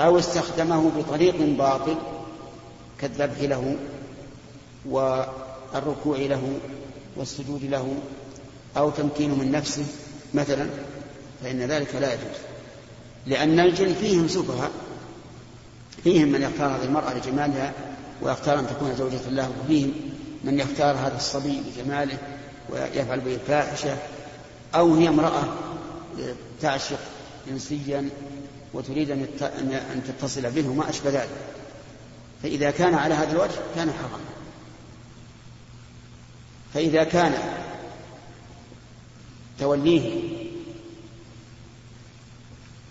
أو 0.00 0.18
استخدمه 0.18 0.90
بطريق 0.96 1.36
باطل 1.58 1.96
كالذبح 2.98 3.40
له 3.40 3.76
والركوع 4.86 6.18
له 6.18 6.58
والسجود 7.16 7.64
له 7.64 7.94
أو 8.76 8.90
تمكينه 8.90 9.34
من 9.34 9.52
نفسه 9.52 9.84
مثلا 10.34 10.66
فإن 11.42 11.62
ذلك 11.62 11.94
لا 11.94 12.12
يجوز. 12.12 12.36
لأن 13.26 13.60
الجن 13.60 13.94
فيهم 13.94 14.28
سفهاء 14.28 14.70
فيهم 16.04 16.28
من 16.28 16.42
يختار 16.42 16.76
هذه 16.76 16.84
المرأة 16.84 17.14
لجمالها 17.14 17.72
ويختار 18.22 18.58
أن 18.58 18.66
تكون 18.66 18.94
زوجة 18.96 19.20
الله 19.28 19.52
وفيهم 19.64 19.92
من 20.44 20.58
يختار 20.58 20.96
هذا 20.96 21.16
الصبي 21.16 21.60
لجماله 21.60 22.18
ويفعل 22.70 23.20
به 23.20 23.34
الفاحشة. 23.34 23.96
أو 24.74 24.94
هي 24.94 25.08
امرأة 25.08 25.44
تعشق 26.60 26.98
جنسيا 27.48 28.08
وتريد 28.74 29.10
أن 29.10 30.02
تتصل 30.08 30.50
به 30.50 30.68
وما 30.68 30.90
أشبه 30.90 31.10
ذلك. 31.10 31.28
فإذا 32.42 32.70
كان 32.70 32.94
على 32.94 33.14
هذا 33.14 33.32
الوجه 33.32 33.58
كان 33.74 33.92
حراما. 33.92 34.24
فإذا 36.74 37.04
كان 37.04 37.32
توليه 39.60 40.20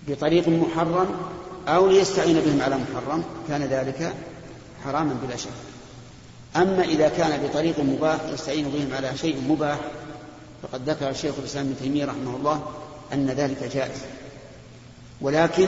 بطريق 0.07 0.47
محرم 0.47 1.07
أو 1.67 1.87
ليستعين 1.87 2.39
بهم 2.39 2.61
على 2.61 2.77
محرم 2.77 3.23
كان 3.47 3.63
ذلك 3.63 4.13
حراما 4.85 5.17
بلا 5.23 5.37
شك. 5.37 5.49
أما 6.55 6.83
إذا 6.83 7.09
كان 7.09 7.47
بطريق 7.47 7.79
مباح 7.79 8.19
يستعين 8.33 8.69
بهم 8.69 8.93
على 8.93 9.17
شيء 9.17 9.41
مباح 9.49 9.79
فقد 10.63 10.89
ذكر 10.89 11.09
الشيخ 11.09 11.33
الإسلام 11.39 11.65
ابن 11.65 11.75
تيمية 11.81 12.05
رحمه 12.05 12.35
الله 12.35 12.65
أن 13.13 13.27
ذلك 13.27 13.63
جائز. 13.73 14.01
ولكن 15.21 15.67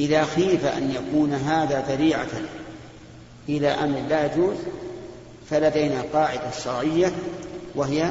إذا 0.00 0.24
خيف 0.24 0.66
أن 0.66 0.90
يكون 0.90 1.34
هذا 1.34 1.84
ذريعة 1.88 2.28
إلى 3.48 3.68
أمر 3.68 4.00
لا 4.08 4.26
يجوز 4.26 4.56
فلدينا 5.50 6.02
قاعدة 6.12 6.50
شرعية 6.64 7.12
وهي 7.74 8.10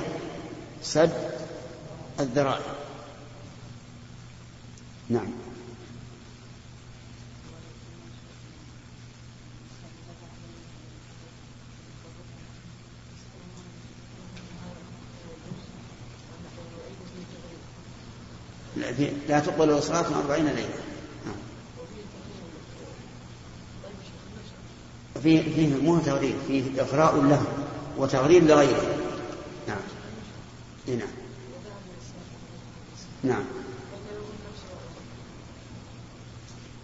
سد 0.83 1.11
الذرائع. 2.21 2.75
نعم. 5.09 5.27
لا 19.29 19.39
تقبل 19.39 19.69
من 20.09 20.15
أربعين 20.15 20.45
ليلة. 20.45 20.69
نعم. 21.25 21.35
فيه 25.23 25.55
فيه 25.55 25.75
مو 25.75 25.99
تغرير 25.99 26.35
فيه 26.47 26.81
إغراء 26.81 27.21
له 27.21 27.43
وتغرير 27.97 28.43
لغيره 28.43 28.97
نعم. 29.67 29.77
نعم. 30.87 31.20
نعم. 33.23 33.43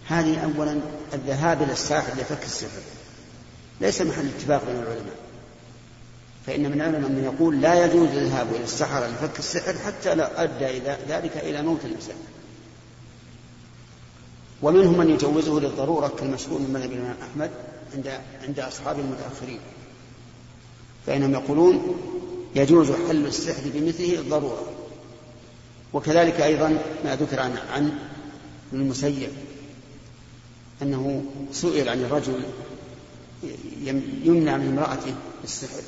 هذه 0.06 0.44
أولا 0.44 0.80
الذهاب 1.14 1.62
إلى 1.62 1.72
الساحر 1.72 2.12
لفك 2.12 2.44
السحر. 2.44 2.80
ليس 3.80 4.02
محل 4.02 4.28
اتفاق 4.28 4.64
بين 4.64 4.76
العلماء. 4.76 5.16
فإن 6.46 6.62
من 6.62 6.80
العلماء 6.80 7.10
من 7.10 7.24
يقول 7.24 7.60
لا 7.60 7.84
يجوز 7.84 8.08
الذهاب 8.08 8.54
إلى 8.54 8.64
السحرة 8.64 9.06
لفك 9.06 9.38
السحر 9.38 9.74
حتى 9.78 10.14
لو 10.14 10.24
أدى 10.24 10.78
ذلك 11.08 11.36
إلى 11.36 11.62
موت 11.62 11.84
الإنسان. 11.84 12.16
ومنهم 14.62 14.98
من 14.98 15.10
يجوزه 15.10 15.60
للضرورة 15.60 16.08
كالمشهور 16.08 16.58
من 16.58 16.70
مذهب 16.70 16.92
الإمام 16.92 17.16
أحمد 17.30 17.50
عند 17.94 18.20
عند 18.42 18.60
أصحاب 18.60 18.98
المتأخرين. 18.98 19.60
فإنهم 21.06 21.32
يقولون 21.32 21.96
يجوز 22.54 22.90
حل 23.08 23.26
السحر 23.26 23.62
بمثله 23.64 24.18
الضرورة. 24.18 24.77
وكذلك 25.92 26.40
أيضا 26.40 26.68
ما 27.04 27.16
ذكر 27.16 27.40
عن 27.40 27.56
عن 27.72 27.98
المسيب 28.72 29.30
أنه 30.82 31.24
سئل 31.52 31.88
عن 31.88 32.00
الرجل 32.00 32.42
يمنع 34.24 34.56
من 34.56 34.68
امرأته 34.68 35.14
السحر 35.44 35.82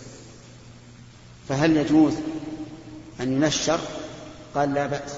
فهل 1.48 1.76
يجوز 1.76 2.14
أن 3.20 3.32
ينشر؟ 3.32 3.80
قال 4.54 4.74
لا 4.74 4.86
بأس 4.86 5.12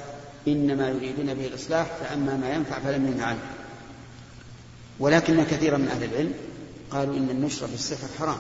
إنما 0.49 0.89
يريدون 0.89 1.35
به 1.35 1.47
الإصلاح 1.47 1.87
فأما 1.87 2.37
ما 2.37 2.55
ينفع 2.55 2.79
فلم 2.79 3.07
ينهى 3.07 3.25
عنه. 3.25 3.43
ولكن 5.01 5.45
كثيرا 5.45 5.79
من 5.79 5.89
أهل 5.89 6.05
العلم 6.05 6.33
قالوا 6.91 7.17
إن 7.17 7.31
النشر 7.31 7.67
بالسحر 7.67 8.09
حرام. 8.19 8.39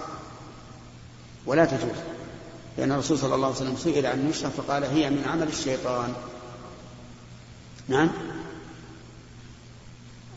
ولا 1.46 1.64
تجوز 1.64 1.98
لأن 2.78 2.92
الرسول 2.92 3.18
صلى 3.18 3.34
الله 3.34 3.46
عليه 3.46 3.56
وسلم 3.56 3.76
سئل 3.76 4.06
عن 4.06 4.18
النشرة 4.18 4.48
فقال 4.48 4.84
هي 4.84 5.10
من 5.10 5.24
عمل 5.24 5.48
الشيطان. 5.48 6.14
نعم؟ 7.92 8.10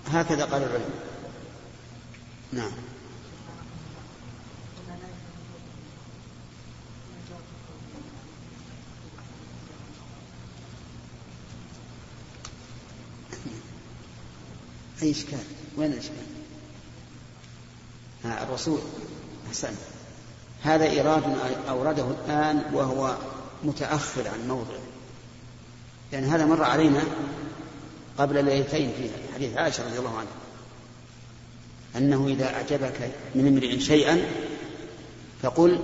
هكذا 0.07 0.45
قال 0.45 0.63
العلماء. 0.63 0.89
نعم. 2.53 2.71
أي 15.01 15.11
إشكال؟ 15.11 15.39
وين 15.77 15.91
الإشكال؟ 15.91 16.15
الرسول 18.25 18.79
أحسن 19.47 19.75
هذا 20.63 20.85
إيراد 20.85 21.23
أورده 21.69 22.05
الآن 22.11 22.63
وهو 22.73 23.17
متأخر 23.63 24.27
عن 24.27 24.47
موضعه. 24.47 24.79
لأن 26.11 26.23
هذا 26.23 26.45
مر 26.45 26.63
علينا 26.63 27.03
قبل 28.17 28.45
ليلتين 28.45 28.91
في 28.97 29.09
حديث 29.33 29.57
عائشة 29.57 29.85
رضي 29.85 29.99
الله 29.99 30.17
عنها. 30.17 30.31
أنه 31.97 32.27
إذا 32.27 32.55
أعجبك 32.55 33.11
من 33.35 33.47
امرئ 33.47 33.79
شيئا 33.79 34.25
فقل 35.41 35.79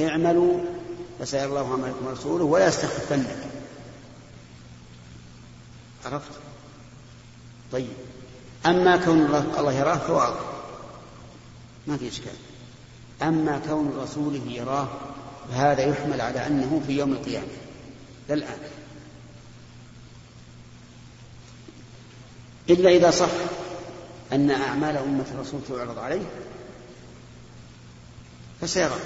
اعملوا 0.00 0.60
فسيرى 1.20 1.44
الله 1.44 1.72
عملكم 1.72 2.06
ورسوله 2.06 2.44
ولا 2.44 2.66
يستخفنك 2.66 3.36
عرفت؟ 6.04 6.32
طيب. 7.72 7.88
أما 8.66 8.96
كون 8.96 9.20
الله 9.58 9.72
يراه 9.72 9.96
فواضح. 9.96 10.40
ما 11.86 11.96
في 11.96 12.08
إشكال. 12.08 12.36
أما 13.22 13.60
كون 13.68 13.98
رسوله 14.02 14.42
يراه 14.46 14.88
فهذا 15.50 15.82
يحمل 15.82 16.20
على 16.20 16.46
أنه 16.46 16.82
في 16.86 16.92
يوم 16.92 17.12
القيامة. 17.12 17.46
لا 18.28 18.34
الآن. 18.34 18.58
إلا 22.70 22.90
إذا 22.90 23.10
صح 23.10 23.30
أن 24.32 24.50
أعمال 24.50 24.96
أمة 24.96 25.24
الرسول 25.34 25.60
تعرض 25.68 25.98
عليه 25.98 26.22
فسيرى. 28.60 28.96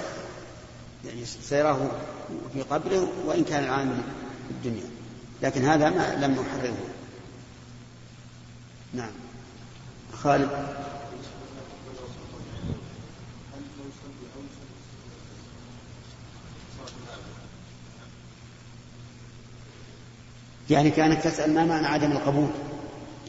يعني 1.05 1.25
سيراه 1.25 1.77
في 2.53 2.61
قبره 2.61 3.07
وإن 3.25 3.43
كان 3.43 3.63
العامل 3.63 3.95
في 4.47 4.51
الدنيا. 4.51 4.89
لكن 5.41 5.65
هذا 5.65 5.89
ما 5.89 6.25
لم 6.25 6.31
نحرره 6.31 6.77
نعم. 8.93 9.11
خالد. 10.13 10.49
يعني 20.69 20.91
كانك 20.91 21.21
تسأل 21.21 21.53
ما 21.53 21.65
معنى 21.65 21.87
عدم 21.87 22.11
القبول. 22.11 22.49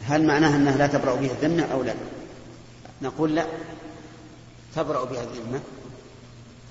هل 0.07 0.23
معناها 0.25 0.55
أنها 0.55 0.77
لا 0.77 0.87
تبرأ 0.87 1.15
بها 1.15 1.31
الذمة 1.31 1.63
أو 1.63 1.83
لا؟ 1.83 1.93
نقول 3.01 3.35
لا. 3.35 3.45
تبرأ 4.75 5.05
بها 5.05 5.23
الذمة 5.23 5.59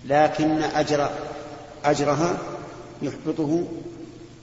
لكن 0.04 0.62
أجر 0.62 1.10
أجرها 1.84 2.38
يحبطه 3.02 3.64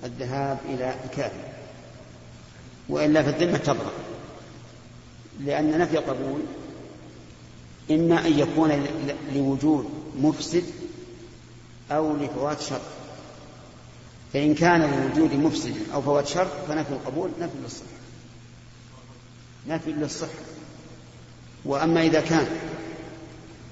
الذهاب 0.03 0.57
إلى 0.69 0.95
الكافر. 1.05 1.51
وإلا 2.89 3.23
فالذمة 3.23 3.57
تبرأ 3.57 3.91
لأن 5.39 5.79
نفي 5.79 5.97
القبول 5.97 6.41
إما 7.91 8.27
أن 8.27 8.39
يكون 8.39 8.87
لوجود 9.35 9.89
مفسد 10.21 10.63
أو 11.91 12.15
لفوات 12.15 12.61
شر. 12.61 12.81
فإن 14.33 14.55
كان 14.55 14.81
لوجود 14.81 15.33
مفسد 15.33 15.75
أو 15.93 16.01
فوات 16.01 16.27
شر 16.27 16.47
فنفي 16.67 16.89
القبول 16.91 17.31
نفي 17.39 17.57
للصحة. 17.63 18.00
نفي 19.67 19.91
للصحة 19.91 20.29
وأما 21.65 22.01
إذا 22.01 22.21
كان 22.21 22.47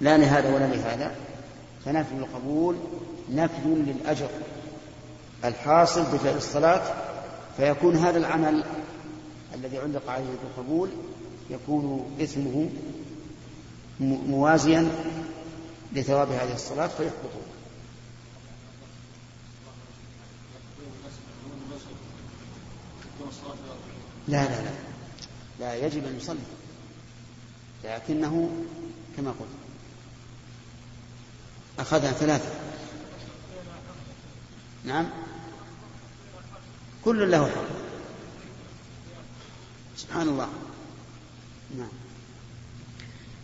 لا 0.01 0.17
لهذا 0.17 0.55
ولا 0.55 0.67
لهذا 0.67 1.15
فنفي 1.85 2.11
القبول 2.15 2.75
نفي 3.31 3.65
للأجر 3.65 4.29
الحاصل 5.43 6.03
بفعل 6.03 6.37
الصلاة 6.37 6.81
فيكون 7.57 7.95
هذا 7.95 8.17
العمل 8.17 8.63
الذي 9.55 9.77
علق 9.77 10.09
عليه 10.09 10.25
بالقبول 10.43 10.89
يكون 11.49 12.15
اسمه 12.21 12.69
موازيا 13.99 14.91
لثواب 15.93 16.31
هذه 16.31 16.53
الصلاة 16.53 16.87
فيحبطه. 16.87 17.39
لا 24.27 24.43
لا 24.43 24.61
لا. 24.61 24.88
لا 25.59 25.75
يجب 25.75 26.07
أن 26.07 26.17
يصلي. 26.17 26.37
لكنه 27.83 28.49
كما 29.17 29.29
قلت. 29.29 29.49
أخذها 31.79 32.11
ثلاثة. 32.11 32.49
نعم. 34.85 35.05
كل 37.05 37.31
له 37.31 37.45
حق. 37.45 37.65
سبحان 39.97 40.27
الله. 40.27 40.49
نعم. 41.77 41.89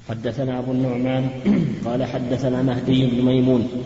حدثنا 0.09 0.59
أبو 0.59 0.71
النعمان 0.71 1.29
قال 1.85 2.05
حدثنا 2.05 2.61
مهدي 2.61 3.05
بن 3.05 3.25
ميمون 3.25 3.83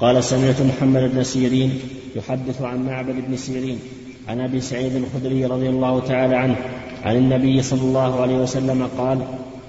قال 0.00 0.24
سمعت 0.24 0.60
محمد 0.60 1.02
بن 1.02 1.24
سيرين 1.24 1.80
يحدث 2.16 2.62
عن 2.62 2.86
معبد 2.86 3.14
بن 3.14 3.36
سيرين 3.36 3.80
عن 4.28 4.40
أبي 4.40 4.60
سعيد 4.60 4.94
الخدري 4.96 5.46
رضي 5.46 5.68
الله 5.68 6.00
تعالى 6.00 6.36
عنه 6.36 6.56
عن 7.04 7.16
النبي 7.16 7.62
صلى 7.62 7.80
الله 7.80 8.20
عليه 8.20 8.36
وسلم 8.36 8.88
قال 8.98 9.18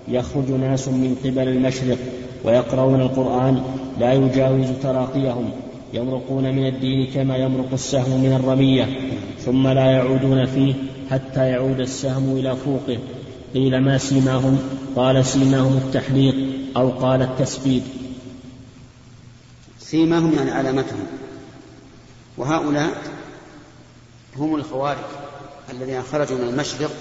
يخرج 0.08 0.52
ناس 0.52 0.88
من 0.88 1.15
قبل 1.24 1.48
المشرق 1.48 1.98
ويقرؤون 2.44 3.02
القرآن 3.02 3.63
لا 4.00 4.13
يجاوز 4.13 4.68
تراقيهم 4.84 5.50
يمرقون 5.94 6.44
من 6.56 6.68
الدين 6.68 7.08
كما 7.13 7.38
يمرق 7.38 7.74
السهم 7.74 8.24
من 8.24 8.34
الرمية 8.34 8.89
ثم 9.39 9.68
لا 9.68 9.91
يعودون 9.91 10.46
فيه 10.46 10.74
حتى 11.12 11.50
يعود 11.50 11.80
السهم 11.80 12.38
إلى 12.38 12.56
فوقه. 12.56 12.98
قيل 13.54 13.78
ما 13.78 13.98
سيماهم؟ 13.98 14.60
قال 14.96 15.26
سيماهم 15.26 15.78
التحليق 15.78 16.36
أو 16.78 16.89
قال 16.89 17.22
التسبيد 17.22 17.84
سيماهم 19.80 20.34
يعني 20.38 20.52
علامتهم. 20.52 21.06
وهؤلاء 22.38 23.14
هم 24.38 24.56
الخوارج 24.56 25.06
الذين 25.69 26.04
خرجوا 26.04 26.38
من 26.38 26.48
المشرق 26.48 26.91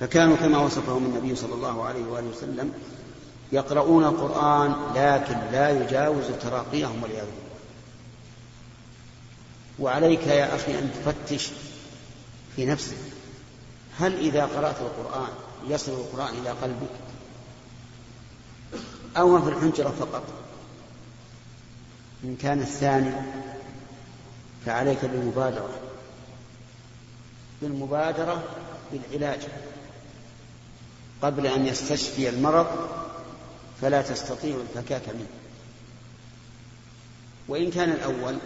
فكانوا 0.00 0.36
كما 0.36 0.58
وصفهم 0.58 1.04
النبي 1.04 1.36
صلى 1.36 1.54
الله 1.54 1.84
عليه 1.84 2.04
وآله 2.04 2.28
وسلم 2.28 2.72
يقرؤون 3.52 4.04
القرآن 4.04 4.74
لكن 4.94 5.36
لا 5.52 5.70
يجاوز 5.70 6.24
تراقيهم 6.42 7.02
والعياذ 7.02 7.24
بالله. 7.26 7.46
وعليك 9.78 10.26
يا 10.26 10.54
أخي 10.54 10.78
أن 10.78 10.90
تفتش 10.94 11.50
في 12.56 12.66
نفسك 12.66 12.96
هل 13.98 14.18
إذا 14.18 14.46
قرأت 14.46 14.76
القرآن 14.80 15.28
يصل 15.68 15.92
القرآن 15.92 16.34
إلى 16.34 16.50
قلبك؟ 16.50 16.90
أو 19.16 19.42
في 19.42 19.48
الحنجرة 19.48 19.94
فقط؟ 20.00 20.22
إن 22.24 22.36
كان 22.36 22.60
الثاني 22.60 23.12
فعليك 24.66 25.04
بالمبادرة. 25.04 25.68
بالمبادرة 27.62 28.42
بالعلاج. 28.92 29.40
قبل 31.22 31.46
أن 31.46 31.66
يستشفي 31.66 32.28
المرض 32.28 32.66
فلا 33.80 34.02
تستطيع 34.02 34.56
الفكاك 34.56 35.08
منه. 35.08 35.26
وإن 37.48 37.70
كان 37.70 37.90
الأول 37.90 38.36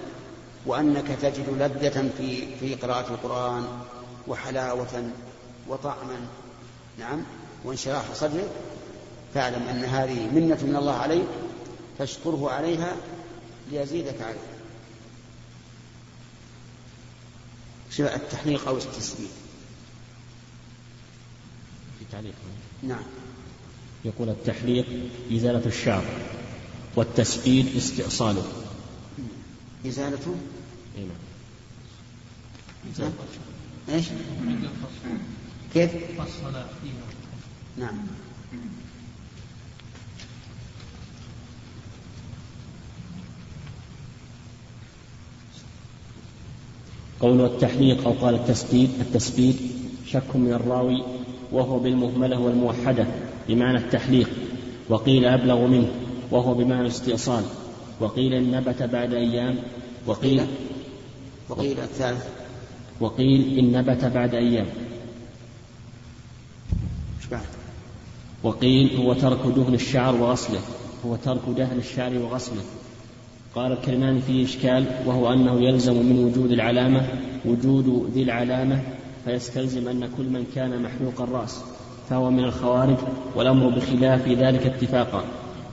وأنك 0.66 1.06
تجد 1.22 1.48
لذة 1.50 2.10
في 2.18 2.56
في 2.56 2.74
قراءة 2.74 3.08
القرآن 3.10 3.66
وحلاوة 4.28 5.10
وطعما. 5.68 6.26
نعم 6.98 7.22
وانشراح 7.64 8.04
صدرك 8.14 8.48
فاعلم 9.34 9.68
أن 9.68 9.84
هذه 9.84 10.30
منة 10.32 10.58
من 10.62 10.76
الله 10.76 10.96
عليك 10.96 11.26
فاشكره 11.98 12.50
عليها 12.50 12.96
ليزيدك 13.70 14.22
عليها. 14.22 14.59
التحليق 18.06 18.68
أو 18.68 18.76
التسبيح 18.76 19.30
في 21.98 22.04
تعليق. 22.12 22.34
نعم. 22.82 23.02
يقول 24.04 24.28
التحليق 24.28 24.86
إزالة 25.32 25.66
الشعر 25.66 26.04
والتسبيد 26.96 27.76
استئصاله. 27.76 28.52
إزالته؟ 29.86 30.36
اي 30.98 31.04
نعم. 31.04 31.10
نعم. 32.98 33.12
إيش؟ 33.88 34.06
كيف؟ 35.74 35.90
فصل 36.20 36.52
فيها. 36.52 37.06
نعم. 37.76 38.06
قول 47.20 47.40
التحليق 47.40 48.06
أو 48.06 48.12
قال 48.12 48.34
التسبيد 48.34 48.90
التسبيد 49.00 49.56
شك 50.06 50.36
من 50.36 50.52
الراوي 50.52 51.02
وهو 51.52 51.78
بالمهملة 51.78 52.40
والموحدة 52.40 53.06
بمعنى 53.48 53.78
التحليق 53.78 54.30
وقيل 54.88 55.24
أبلغ 55.24 55.66
منه 55.66 55.88
وهو 56.30 56.54
بمعنى 56.54 56.80
الاستئصال 56.80 57.44
وقيل 58.00 58.50
نبت 58.50 58.82
بعد 58.82 59.14
أيام 59.14 59.56
وقيل 60.06 60.42
وقيل 61.48 61.80
الثالث. 61.80 62.24
وقيل 63.00 63.58
إن 63.58 63.72
نبت 63.72 64.04
بعد 64.04 64.34
أيام؟ 64.34 64.66
وقيل 68.42 68.96
هو 68.96 69.12
ترك 69.12 69.46
دهن 69.56 69.74
الشعر 69.74 70.14
وغسله 70.14 70.60
هو 71.06 71.16
ترك 71.16 71.40
دهن 71.56 71.78
الشعر 71.78 72.18
وغسله. 72.18 72.62
قال 73.54 73.72
الكرمان 73.72 74.20
فيه 74.20 74.44
إشكال 74.44 74.84
وهو 75.06 75.32
أنه 75.32 75.60
يلزم 75.60 75.94
من 75.94 76.24
وجود 76.24 76.52
العلامة 76.52 77.02
وجود 77.44 78.10
ذي 78.14 78.22
العلامة 78.22 78.80
فيستلزم 79.24 79.88
أن 79.88 80.08
كل 80.16 80.24
من 80.24 80.46
كان 80.54 80.82
محلوق 80.82 81.20
الرأس 81.20 81.60
فهو 82.10 82.30
من 82.30 82.44
الخوارج 82.44 82.96
والأمر 83.36 83.68
بخلاف 83.68 84.28
ذلك 84.28 84.66
اتفاقا. 84.66 85.24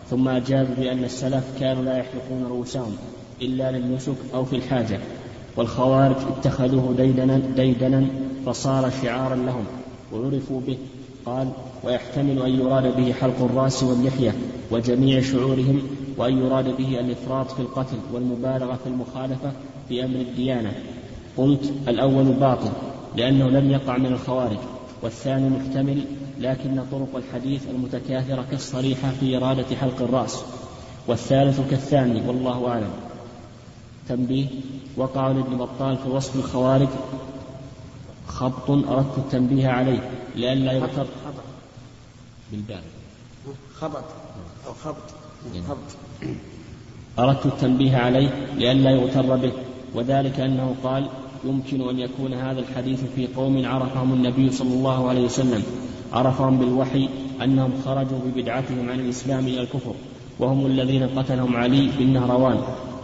ثم 0.09 0.27
أجاب 0.27 0.67
بأن 0.79 1.03
السلف 1.03 1.59
كانوا 1.59 1.83
لا 1.83 1.97
يحلقون 1.97 2.43
رؤوسهم 2.49 2.95
إلا 3.41 3.71
للنسك 3.71 4.15
أو 4.33 4.45
في 4.45 4.55
الحاجة 4.55 4.99
والخوارج 5.57 6.15
اتخذوه 6.37 6.93
ديدنا, 6.97 7.41
ديدنا 7.55 8.07
فصار 8.45 8.91
شعارا 9.03 9.35
لهم 9.35 9.65
وعرفوا 10.13 10.61
به. 10.67 10.77
قال 11.25 11.47
ويحتمل 11.83 12.41
أن 12.41 12.59
يراد 12.59 12.97
به 12.97 13.13
حلق 13.13 13.43
الرأس 13.43 13.83
واللحية 13.83 14.35
وجميع 14.71 15.21
شعورهم 15.21 15.81
وأن 16.17 16.37
يراد 16.37 16.77
به 16.77 16.99
الإفراط 16.99 17.51
في 17.51 17.59
القتل 17.59 17.97
والمبالغة 18.13 18.79
في 18.83 18.89
المخالفة 18.89 19.51
في 19.89 20.05
أمر 20.05 20.15
الديانة. 20.15 20.73
قلت 21.37 21.73
الأول 21.87 22.23
باطل 22.23 22.71
لأنه 23.15 23.49
لم 23.49 23.71
يقع 23.71 23.97
من 23.97 24.05
الخوارج 24.05 24.57
والثاني 25.01 25.49
محتمل 25.49 26.05
لكن 26.39 26.83
طرق 26.91 27.15
الحديث 27.15 27.61
المتكاثرة 27.69 28.45
كالصريحة 28.51 29.11
في 29.19 29.37
إرادة 29.37 29.75
حلق 29.75 30.01
الرأس. 30.01 30.43
والثالث 31.07 31.69
كالثاني 31.69 32.27
والله 32.27 32.67
أعلم. 32.67 32.91
تنبيه 34.09 34.47
وقع 34.97 35.27
لابن 35.27 35.57
بطال 35.57 35.97
في 35.97 36.09
وصف 36.09 36.35
الخوارج 36.35 36.87
خبط 38.27 38.69
أردت 38.69 39.17
التنبيه 39.17 39.67
عليه 39.67 40.09
لئلا 40.35 40.71
يغتر. 40.71 41.07
بالبال 42.51 42.81
خبط. 43.79 44.03
أو 44.67 44.73
خبط. 44.83 44.95
خبط. 45.67 46.06
أردت 47.19 47.45
التنبيه 47.45 47.97
عليه 47.97 48.29
لئلا 48.57 48.91
يغتر 48.91 49.35
به 49.35 49.51
وذلك 49.95 50.39
أنه 50.39 50.75
قال 50.83 51.07
يمكن 51.45 51.89
أن 51.89 51.99
يكون 51.99 52.33
هذا 52.33 52.59
الحديث 52.59 52.99
في 53.15 53.27
قوم 53.27 53.65
عرفهم 53.65 54.13
النبي 54.13 54.51
صلى 54.51 54.73
الله 54.73 55.09
عليه 55.09 55.25
وسلم 55.25 55.63
عرفهم 56.13 56.57
بالوحي 56.57 57.09
أنهم 57.43 57.71
خرجوا 57.85 58.19
ببدعتهم 58.25 58.89
عن 58.89 58.99
الإسلام 58.99 59.47
إلى 59.47 59.61
الكفر 59.61 59.93
وهم 60.39 60.65
الذين 60.65 61.03
قتلهم 61.03 61.55
علي 61.55 61.89
بالنهروان 61.97 62.57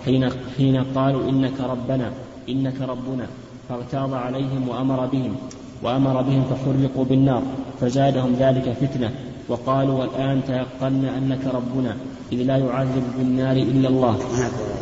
حين, 0.05 0.29
حين 0.57 0.83
قالوا 0.95 1.29
إنك 1.29 1.59
ربنا 1.59 2.11
إنك 2.49 2.81
ربنا 2.81 3.27
فاغتاظ 3.69 4.13
عليهم 4.13 4.69
وأمر 4.69 5.05
بهم 5.05 5.35
وأمر 5.83 6.21
بهم 6.21 6.43
فحرقوا 6.43 7.05
بالنار 7.05 7.43
فزادهم 7.81 8.35
ذلك 8.39 8.75
فتنة 8.81 9.11
وقالوا 9.49 9.99
والآن 9.99 10.41
تيقنا 10.47 11.17
أنك 11.17 11.45
ربنا. 11.53 11.97
إذ 12.33 12.43
لا 12.43 12.57
يعذب 12.57 13.03
بالنار 13.17 13.55
إلا 13.55 13.89
الله. 13.89 14.19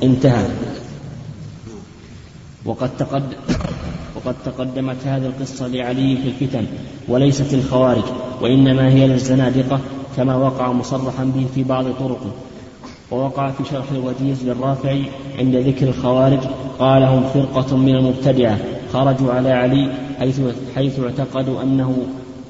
انتهى. 0.03 0.45
وقد 2.65 2.89
تقدم 2.97 3.37
وقد 4.15 4.35
تقدمت 4.45 4.95
هذه 5.05 5.25
القصة 5.25 5.67
لعلي 5.67 6.17
في 6.17 6.27
الفتن 6.27 6.65
وليست 7.07 7.53
الخوارج 7.53 8.03
وإنما 8.41 8.89
هي 8.89 9.07
للزنادقة 9.07 9.79
كما 10.17 10.35
وقع 10.35 10.71
مصرحا 10.71 11.23
به 11.23 11.45
في 11.55 11.63
بعض 11.63 11.85
طرقه. 11.99 12.31
ووقع 13.11 13.51
في 13.51 13.63
شرح 13.71 13.85
الوجيز 13.91 14.43
للرافعي 14.43 15.03
عند 15.39 15.55
ذكر 15.55 15.87
الخوارج 15.87 16.39
قال 16.79 17.03
هم 17.03 17.23
فرقة 17.33 17.77
من 17.77 17.95
المبتدعة. 17.95 18.57
خرجوا 18.93 19.33
على 19.33 19.51
علي 19.51 19.91
حيث, 20.19 20.41
حيث 20.75 20.99
اعتقدوا 20.99 21.63
أنه 21.63 21.97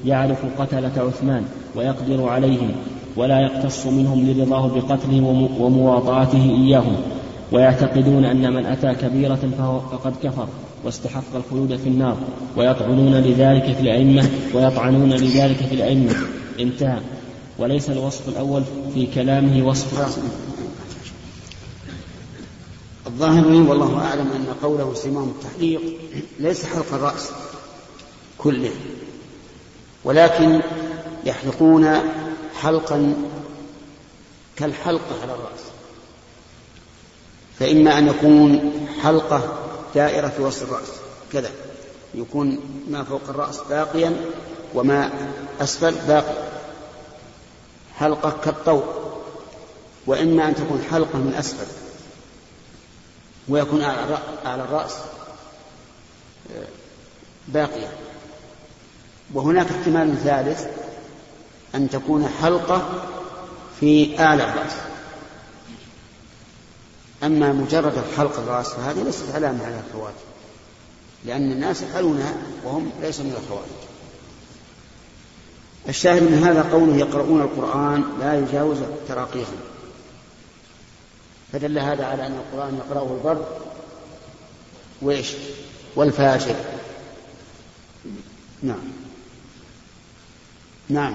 يعرف 0.06 0.38
قتلة 0.58 0.92
عثمان 0.96 1.44
ويقدر 1.74 2.28
عليهم. 2.28 2.70
ولا 3.16 3.40
يقتص 3.40 3.86
منهم 3.86 4.30
لرضاه 4.30 4.66
بقتلهم 4.66 5.60
ومواطاته 5.60 6.44
إياهم 6.44 6.96
ويعتقدون 7.52 8.24
أن 8.24 8.52
من 8.54 8.66
أتى 8.66 8.94
كبيرة 8.94 9.38
فقد 9.92 10.14
كفر 10.22 10.48
واستحق 10.84 11.36
الخلود 11.36 11.76
في 11.76 11.88
النار 11.88 12.16
ويطعنون 12.56 13.14
لذلك 13.14 13.74
في 13.74 13.80
الأئمة 13.80 14.28
ويطعنون 14.54 15.12
لذلك 15.12 15.56
في 15.56 15.74
الأئمة. 15.74 16.14
انتهى. 16.60 16.98
وليس 17.58 17.90
الوصف 17.90 18.28
الأول 18.28 18.62
في 18.94 19.06
كلامه 19.06 19.66
وصف 19.66 20.18
الظاهر 23.06 23.46
والله 23.46 23.98
أعلم 23.98 24.26
أن 24.32 24.46
قوله 24.62 24.94
سمام 24.94 25.28
التحليق 25.28 25.80
ليس 26.40 26.64
حلق 26.64 26.94
الرأس 26.94 27.30
كله 28.38 28.70
ولكن 30.04 30.60
يحلقون 31.24 31.84
حلقا 32.62 33.14
كالحلقة 34.56 35.22
على 35.22 35.32
الرأس. 35.34 35.60
فإما 37.58 37.98
أن 37.98 38.08
يكون 38.08 38.72
حلقة 39.02 39.58
دائرة 39.94 40.28
في 40.28 40.42
وسط 40.42 40.62
الرأس 40.62 40.88
كذا. 41.32 41.50
يكون 42.14 42.58
ما 42.88 43.04
فوق 43.04 43.20
الرأس 43.28 43.60
باقيا 43.60 44.16
وما 44.74 45.10
أسفل 45.60 45.94
باقي. 46.08 46.48
حلقة 47.98 48.36
كالطوق. 48.44 48.84
وإما 50.06 50.48
أن 50.48 50.54
تكون 50.54 50.84
حلقة 50.90 51.18
من 51.18 51.34
أسفل. 51.38 51.66
ويكون 53.48 53.82
أعلى 54.46 54.64
الرأس 54.64 54.94
آه، 56.56 56.66
باقية 57.48 57.92
وهناك 59.34 59.66
احتمال 59.70 60.16
ثالث. 60.24 60.66
أن 61.74 61.90
تكون 61.90 62.28
حلقة 62.42 62.88
في 63.80 64.20
أعلى 64.20 64.44
الرأس. 64.44 64.72
أما 67.22 67.52
مجرد 67.52 68.04
حلق 68.16 68.38
الرأس 68.38 68.68
فهذه 68.68 69.02
ليست 69.02 69.34
علامة 69.34 69.64
على 69.64 69.80
الخوارج 69.88 70.14
لأن 71.24 71.52
الناس 71.52 71.82
يفعلونها 71.82 72.34
وهم 72.64 72.90
ليسوا 73.00 73.24
من 73.24 73.36
الخوارج 73.42 73.68
الشاهد 75.88 76.22
من 76.22 76.42
هذا 76.44 76.70
قوله 76.72 76.96
يقرؤون 76.96 77.40
القرآن 77.40 78.04
لا 78.20 78.38
يجاوز 78.38 78.78
تراقيهم. 79.08 79.56
فدل 81.52 81.78
هذا 81.78 82.06
على 82.06 82.26
أن 82.26 82.32
القرآن 82.32 82.78
يقرأه 82.78 83.14
البر 83.14 83.46
وإيش؟ 85.02 85.32
والفاجر. 85.96 86.56
نعم. 88.62 88.82
نعم. 90.88 91.14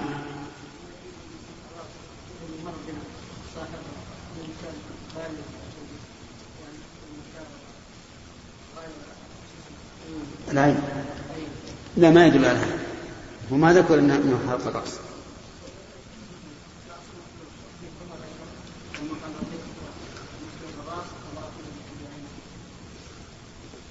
العين 10.52 10.80
لا 11.96 12.10
ما 12.10 12.26
يدل 12.26 12.44
على 12.44 12.58
هذا. 12.58 12.78
هو 13.52 13.56
ما 13.56 13.72
ذكر 13.72 13.98
إنه 13.98 14.38
حلق 14.48 14.66
الرأس. 14.66 14.98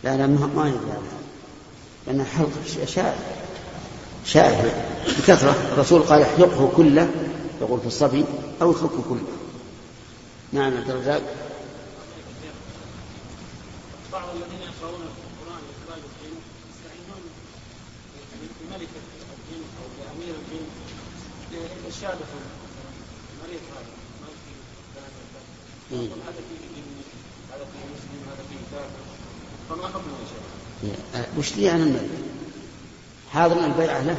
لا 0.04 0.18
لا 0.18 0.28
ما 0.28 0.68
يدل 0.68 0.78
على 0.78 0.92
هذا. 0.92 1.02
لأن 2.08 2.22
الحلق 2.22 2.50
شائع. 2.88 3.16
شائع. 4.26 4.74
بكثرة. 5.08 5.56
الرسول 5.74 6.02
قال 6.02 6.22
احلقه 6.22 6.72
كله 6.78 7.10
يقول 7.62 7.80
في 7.80 7.88
الصبي 7.88 8.26
أو 8.62 8.72
اتركه 8.72 9.04
كله. 9.10 9.47
نعم 10.58 10.78
عبد 10.78 10.90
الرزاق. 10.90 11.22
بعض 14.14 14.30
الذين 14.36 14.62
يقرؤون 14.62 15.02
القرآن 15.02 15.62
إخراج 15.74 16.02
الجن 16.10 16.36
يستعينون 16.70 17.24
بملكة 18.62 19.04
الجن 19.38 19.64
أو 19.80 19.88
بأمير 19.98 20.36
الجن 20.42 20.66
للشهادة 21.86 22.26
المريض 23.34 23.62
هذا؟ 23.76 23.92
هذا؟ 26.28 26.42
فيه 26.50 26.68
جن 26.76 26.88
هذا 27.52 27.66
فيه 27.66 27.84
مسلم 27.96 28.22
هذا 28.30 28.44
فيه 28.50 28.62
كافر. 28.72 29.04
فما 29.70 29.88
حكمه 29.88 30.14
يا 30.22 30.28
شيخ؟ 31.24 31.38
وش 31.38 31.56
لي 31.56 31.72
المريض؟ 31.72 32.10
حاضر 33.34 33.66
البيعة 33.66 34.02
له. 34.02 34.18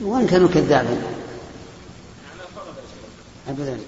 وإن 0.00 0.26
كانوا 0.26 0.48
كذابين. 0.48 1.15
أبدا 3.48 3.78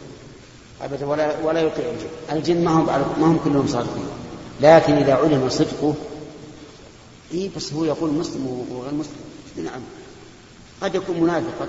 أبدا 0.83 1.07
ولا 1.07 1.45
ولا 1.45 1.61
يطيع 1.61 1.85
الجن. 1.91 2.09
الجن 2.33 2.65
ما 2.65 2.71
هم 2.71 2.87
ما 3.21 3.27
هم 3.27 3.41
كلهم 3.45 3.67
صادقين. 3.67 4.09
لكن 4.61 4.93
إذا 4.93 5.15
علم 5.15 5.49
صدقه 5.49 5.95
إيه 7.35 7.51
بس 7.57 7.73
هو 7.73 7.85
يقول 7.85 8.11
مسلم 8.11 8.67
وغير 8.71 8.95
مسلم. 8.95 9.65
نعم؟ 9.65 9.81
قد 10.83 10.95
يكون 10.95 11.21
منافقا. 11.21 11.69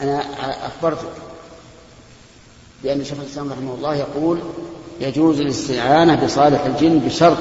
أنا 0.00 0.20
أخبرتك 0.66 1.12
بأن 2.82 3.04
شيخ 3.04 3.18
الإسلام 3.20 3.52
رحمه 3.52 3.74
الله 3.74 3.94
يقول 3.94 4.38
يجوز 5.00 5.40
الاستعانة 5.40 6.24
بصالح 6.24 6.64
الجن 6.64 6.98
بشرط 6.98 7.38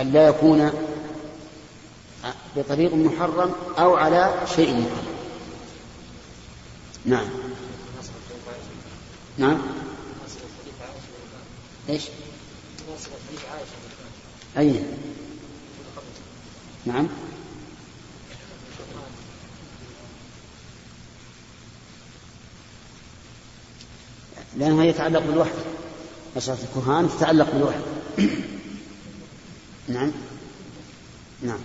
أن 0.00 0.12
لا 0.12 0.28
يكون 0.28 0.70
بطريق 2.56 2.94
محرم 2.94 3.52
أو 3.78 3.96
على 3.96 4.46
شيء 4.56 4.74
محرم 4.74 5.12
نعم. 7.04 7.26
نعم. 9.38 9.58
إيش؟ 11.88 12.02
أي 14.58 14.80
نعم. 16.86 17.08
لأنها 24.56 24.84
يتعلق 24.84 25.20
بالوحدة 25.20 25.52
مسألة 26.36 26.58
الكهان 26.62 27.08
تتعلق 27.08 27.50
بالوحدة 27.50 27.82
نعم. 29.88 30.10
نعم. 31.42 31.58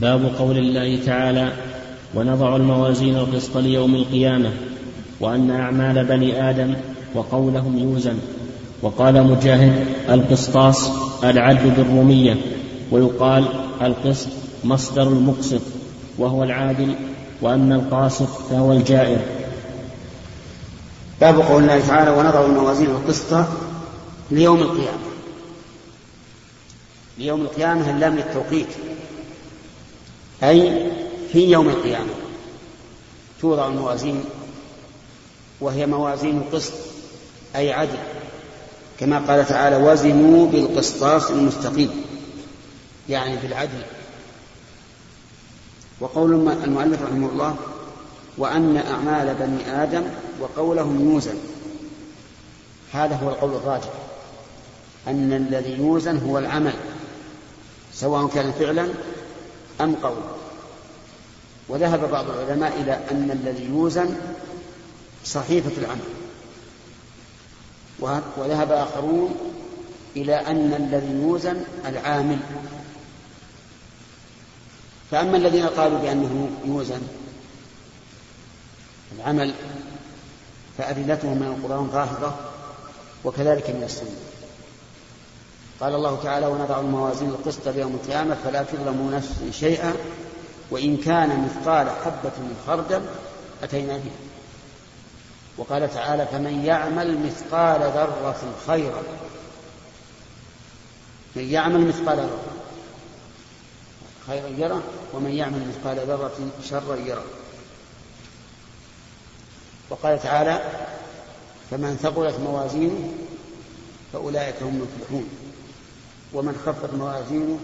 باب 0.00 0.32
قول 0.38 0.58
الله 0.58 0.98
تعالى 1.06 1.52
ونضع 2.14 2.56
الموازين 2.56 3.16
القسط 3.16 3.56
ليوم 3.56 3.94
القيامة 3.94 4.52
وأن 5.20 5.50
أعمال 5.50 6.04
بني 6.04 6.50
آدم 6.50 6.74
وقولهم 7.14 7.78
يوزن. 7.78 8.18
وقال 8.82 9.26
مجاهد 9.26 9.86
القسطاس 10.10 10.90
العدل 11.24 11.70
بالرومية. 11.70 12.36
ويقال 12.90 13.44
القسط 13.82 14.28
مصدر 14.64 15.02
المقسط 15.02 15.62
وهو 16.18 16.44
العادل 16.44 16.94
وأما 17.42 17.74
القاسط 17.74 18.28
فهو 18.50 18.72
الجائر. 18.72 19.18
باب 21.20 21.38
قول 21.40 21.62
الله 21.62 21.86
تعالى 21.86 22.10
ونضع 22.10 22.44
الموازين 22.44 22.90
القسط 22.90 23.44
ليوم 24.30 24.60
القيامة. 24.60 24.98
ليوم 27.18 27.40
القيامة 27.40 27.90
اللام 27.90 28.16
للتوقيت. 28.16 28.68
أي 30.42 30.90
في 31.32 31.50
يوم 31.50 31.68
القيامة. 31.68 32.10
توضع 33.40 33.66
الموازين 33.66 34.24
وهي 35.60 35.86
موازين 35.86 36.38
القسط 36.38 36.72
أي 37.56 37.72
عدل. 37.72 37.98
كما 39.00 39.18
قال 39.18 39.46
تعالى 39.46 39.76
وزنوا 39.76 40.46
بالقسطاس 40.46 41.30
المستقيم. 41.30 41.90
يعني 43.08 43.36
بالعدل 43.36 43.82
وقول 46.00 46.32
المؤلف 46.64 47.02
رحمه 47.02 47.28
الله 47.28 47.56
وأن 48.38 48.76
أعمال 48.76 49.34
بني 49.34 49.82
آدم 49.82 50.02
وقولهم 50.40 51.10
يوزن. 51.10 51.38
هذا 52.92 53.16
هو 53.16 53.28
القول 53.28 53.54
الراجح. 53.54 53.92
أن 55.08 55.32
الذي 55.32 55.72
يوزن 55.78 56.18
هو 56.18 56.38
العمل 56.38 56.74
سواء 57.94 58.26
كان 58.26 58.52
فعلا 58.52 58.88
أم 59.80 59.94
قولا 59.94 60.38
وذهب 61.68 62.10
بعض 62.10 62.30
العلماء 62.30 62.80
إلى 62.80 62.92
أن 63.10 63.30
الذي 63.30 63.64
يوزن 63.64 64.16
صحيفة 65.24 65.82
العمل. 65.82 66.08
وذهب 68.36 68.72
آخرون 68.72 69.34
إلى 70.16 70.34
أن 70.34 70.74
الذي 70.74 71.12
يوزن 71.12 71.64
العامل. 71.86 72.38
فأما 75.10 75.36
الذين 75.36 75.66
قالوا 75.66 75.98
بأنه 75.98 76.50
يوزن 76.66 77.00
العمل 79.18 79.54
فأدلتهم 80.78 81.36
من 81.36 81.46
القرآن 81.46 81.88
ظاهرة 81.92 82.38
وكذلك 83.24 83.70
من 83.70 83.82
السنة. 83.82 84.27
قال 85.80 85.94
الله 85.94 86.22
تعالى 86.22 86.46
ونضع 86.46 86.80
الموازين 86.80 87.28
القسط 87.28 87.68
ليوم 87.68 87.94
القيامة 87.94 88.36
فلا 88.44 88.62
تظلم 88.62 89.10
نفس 89.14 89.58
شيئا 89.60 89.94
وإن 90.70 90.96
كان 90.96 91.44
مثقال 91.44 91.90
حبة 91.90 92.32
من 92.38 92.56
خردل 92.66 93.02
أتينا 93.62 93.96
به 93.96 94.10
وقال 95.56 95.94
تعالى 95.94 96.26
فمن 96.26 96.64
يعمل 96.64 97.18
مثقال 97.26 97.80
ذرة 97.80 98.54
خيرا 98.66 99.02
من 101.36 101.50
يعمل 101.50 101.86
مثقال 101.88 102.18
ذرة 102.18 102.40
خيرا 104.26 104.48
يره 104.48 104.82
ومن 105.14 105.30
يعمل 105.30 105.68
مثقال 105.68 106.06
ذرة 106.06 106.36
شرا 106.70 106.96
يره 106.96 107.24
وقال 109.90 110.22
تعالى 110.22 110.62
فمن 111.70 111.96
ثقلت 112.02 112.40
موازينه 112.40 113.12
فأولئك 114.12 114.62
هم 114.62 114.68
المفلحون. 114.68 115.28
ومن 116.32 116.62
خفت 116.66 116.94
موازينه 116.94 117.58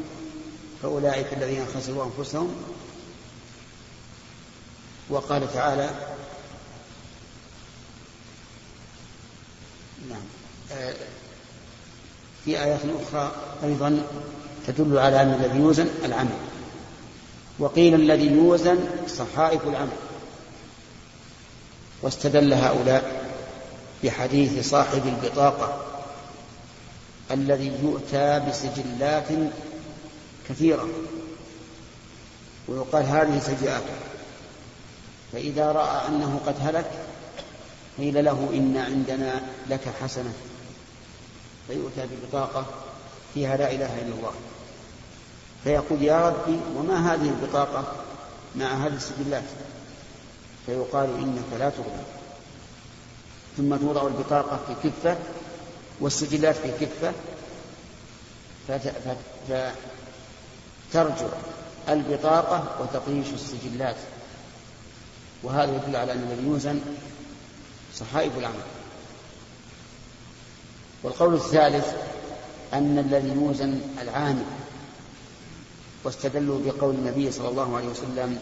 فأولئك 0.82 1.26
الذين 1.32 1.66
خسروا 1.74 2.04
أنفسهم. 2.04 2.54
وقال 5.10 5.52
تعالى 5.54 5.90
نعم 10.10 10.22
آه، 10.72 10.94
في 12.44 12.62
آيات 12.62 12.80
أخرى 13.02 13.32
أيضا 13.64 14.06
تدل 14.66 14.98
على 14.98 15.22
أن 15.22 15.34
الذي 15.34 15.58
يوزن 15.58 15.88
العمل. 16.04 16.38
وقيل 17.58 17.94
الذي 17.94 18.26
يوزن 18.26 18.78
صحائف 19.08 19.66
العمل. 19.66 19.96
واستدل 22.02 22.52
هؤلاء 22.52 23.30
بحديث 24.04 24.68
صاحب 24.70 25.02
البطاقة. 25.06 25.93
الذي 27.30 27.72
يؤتى 27.82 28.40
بسجلات 28.48 29.28
كثيرة. 30.48 30.88
ويقال 32.68 33.04
هذه 33.04 33.38
سيئاته 33.38 33.94
فإذا 35.32 35.72
رأى 35.72 36.08
أنه 36.08 36.40
قد 36.46 36.54
هلك 36.60 36.90
قيل 37.98 38.24
له 38.24 38.48
إن 38.52 38.76
عندنا 38.76 39.42
لك 39.70 39.88
حسنة. 40.02 40.32
فيؤتى 41.68 42.06
ببطاقة 42.06 42.66
فيها 43.34 43.56
لا 43.56 43.72
إله 43.72 43.98
إلا 44.02 44.14
الله. 44.14 44.32
فيقول 45.64 46.02
يا 46.02 46.28
ربي 46.28 46.58
وما 46.76 47.14
هذه 47.14 47.28
البطاقة 47.28 47.84
مع 48.56 48.66
هذه 48.66 48.94
السجلات؟ 48.94 49.44
فيقال 50.66 51.18
إنك 51.18 51.58
لا 51.58 51.70
تظلم 51.70 52.04
ثم 53.56 53.76
توضع 53.76 54.06
البطاقة 54.06 54.58
في 54.66 54.88
كفة 54.88 55.16
والسجلات 56.00 56.56
في 56.56 56.86
كفة 56.86 57.12
فترجع 60.92 61.26
البطاقة 61.88 62.80
وتطيش 62.80 63.26
السجلات. 63.34 63.96
وهذا 65.42 65.76
يدل 65.76 65.96
على 65.96 66.12
أن 66.12 66.28
الذي 66.30 66.46
يوزن 66.46 66.80
صحائف 67.94 68.38
العمل. 68.38 68.64
والقول 71.02 71.34
الثالث 71.34 71.94
أن 72.74 72.98
الذي 72.98 73.28
يوزن 73.28 73.80
العامل 74.02 74.44
واستدلوا 76.04 76.60
بقول 76.64 76.94
النبي 76.94 77.32
صلى 77.32 77.48
الله 77.48 77.76
عليه 77.76 77.88
وسلم 77.88 78.38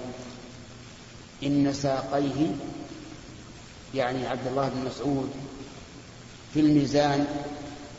إن 1.43 1.73
ساقيه 1.73 2.51
يعني 3.95 4.27
عبد 4.27 4.47
الله 4.47 4.69
بن 4.69 4.85
مسعود 4.85 5.31
في 6.55 6.61
الميزان 6.61 7.27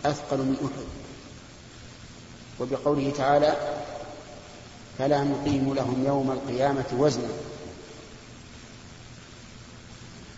أثقل 0.06 0.38
من 0.38 0.56
أحد. 0.64 0.86
وبقوله 2.60 3.12
تعالى 3.18 3.56
فلا 4.98 5.24
نقيم 5.24 5.74
لهم 5.74 6.04
يوم 6.06 6.32
القيامة 6.32 6.86
وزنا. 6.98 7.34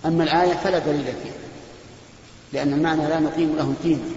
أما 0.05 0.23
الآية 0.23 0.53
فلا 0.53 0.79
دليل 0.79 1.05
فيها 1.05 1.33
لأن 2.53 2.73
المعنى 2.73 3.07
لا 3.07 3.19
نقيم 3.19 3.55
لهم 3.55 3.75
قيمة 3.83 4.11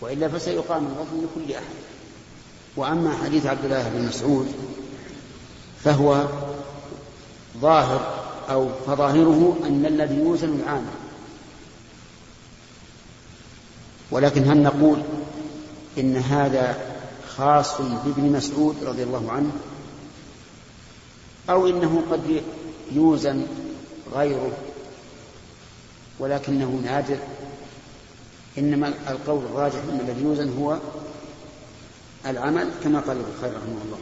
وإلا 0.00 0.28
فسيقام 0.28 0.86
الوزن 0.86 1.26
لكل 1.26 1.52
أحد. 1.52 1.74
وأما 2.76 3.16
حديث 3.24 3.46
عبد 3.46 3.64
الله 3.64 3.88
بن 3.88 4.08
مسعود 4.08 4.52
فهو 5.84 6.26
ظاهر 7.58 8.24
أو 8.50 8.68
فظاهره 8.86 9.56
أن 9.64 9.86
الذي 9.86 10.14
يوزن 10.14 10.60
العامل 10.60 11.03
ولكن 14.10 14.50
هل 14.50 14.62
نقول 14.62 15.02
إن 15.98 16.16
هذا 16.16 16.94
خاص 17.36 17.80
بابن 17.80 18.32
مسعود 18.32 18.76
رضي 18.84 19.02
الله 19.02 19.32
عنه؟ 19.32 19.50
أو 21.50 21.66
إنه 21.66 22.02
قد 22.10 22.42
يوزن 22.92 23.46
غيره 24.14 24.52
ولكنه 26.18 26.80
نادر؟ 26.84 27.18
إنما 28.58 28.88
القول 29.08 29.44
الراجح 29.44 29.78
أن 29.92 30.00
الذي 30.00 30.22
يوزن 30.22 30.58
هو 30.58 30.78
العمل 32.26 32.70
كما 32.84 33.00
قال 33.00 33.16
ابن 33.16 33.30
الخير 33.36 33.50
رحمه 33.50 33.82
الله. 33.84 33.98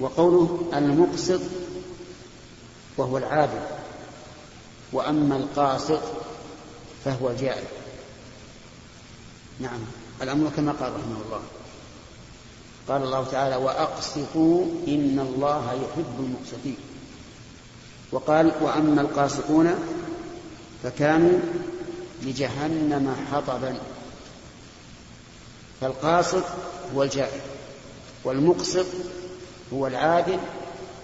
وقوله 0.00 0.70
المقسط 0.74 1.40
وهو 2.96 3.18
العادل 3.18 3.60
وأما 4.92 5.36
القاسط 5.36 6.00
فهو 7.08 7.30
الجائر 7.30 7.64
نعم. 9.60 9.80
الأمر 10.22 10.50
كما 10.56 10.72
قال 10.72 10.92
رحمه 10.92 11.16
الله. 11.26 11.40
قال 12.88 13.02
الله 13.02 13.24
تعالى 13.24 13.56
وأقسطوا 13.56 14.64
إن 14.88 15.18
الله 15.18 15.72
يحب 15.72 16.14
المقسطين. 16.18 16.76
وقال 18.12 18.52
وأما 18.60 19.00
القاسطون 19.00 19.74
فكانوا 20.82 21.38
لجهنم 22.22 23.16
حطبا. 23.32 23.78
فالقاسط 25.80 26.44
هو 26.94 27.02
الجائر 27.02 27.40
والمقسط 28.24 28.86
هو 29.72 29.86
العادل 29.86 30.38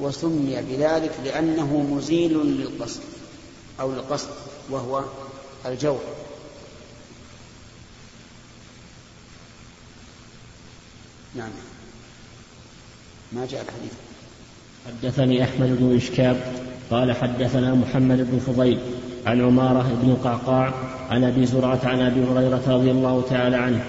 وسمي 0.01 0.63
بذلك 0.63 1.13
لأنه 1.25 1.77
مزيل 1.77 2.39
للقصد 2.39 3.01
أو 3.81 3.93
للقصد 3.93 4.29
وهو 4.71 5.05
الجور 5.67 6.01
نعم. 11.37 11.51
ما 13.33 13.47
جاء 13.47 13.63
الحديث؟ 13.63 13.93
حدثني 14.87 15.45
أحمد 15.45 15.77
بن 15.81 15.97
إشكاب 15.97 16.37
قال 16.91 17.13
حدثنا 17.13 17.75
محمد 17.75 18.31
بن 18.31 18.39
فضيل 18.39 18.79
عن 19.27 19.41
عمارة 19.41 19.99
بن 20.03 20.17
قعقاع 20.25 20.75
عن 21.11 21.25
أبي 21.25 21.47
زرعة 21.47 21.81
عن 21.85 22.01
أبي 22.01 22.21
هريرة 22.25 22.63
رضي 22.67 22.91
الله 22.91 23.25
تعالى 23.31 23.57
عنه. 23.57 23.85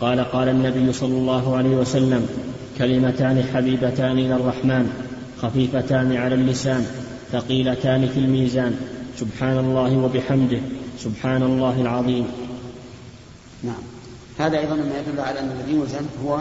قال 0.00 0.20
قال 0.20 0.48
النبي 0.48 0.92
صلى 0.92 1.16
الله 1.16 1.56
عليه 1.56 1.76
وسلم 1.76 2.28
كلمتان 2.78 3.44
حبيبتان 3.54 4.18
إلى 4.18 4.34
الرحمن 4.34 4.92
خفيفتان 5.42 6.16
على 6.16 6.34
اللسان 6.34 6.86
ثقيلتان 7.32 8.08
في 8.08 8.20
الميزان 8.20 8.76
سبحان 9.16 9.58
الله 9.58 9.98
وبحمده 9.98 10.60
سبحان 11.04 11.42
الله 11.42 11.80
العظيم. 11.80 12.32
نعم. 13.62 13.82
هذا 14.38 14.58
أيضا 14.58 14.74
ما 14.74 14.98
يدل 14.98 15.20
على 15.20 15.40
أن 15.40 15.50
الذي 15.50 15.72
يوزن 15.72 16.06
هو 16.24 16.40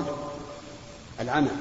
العمل. 1.20 1.52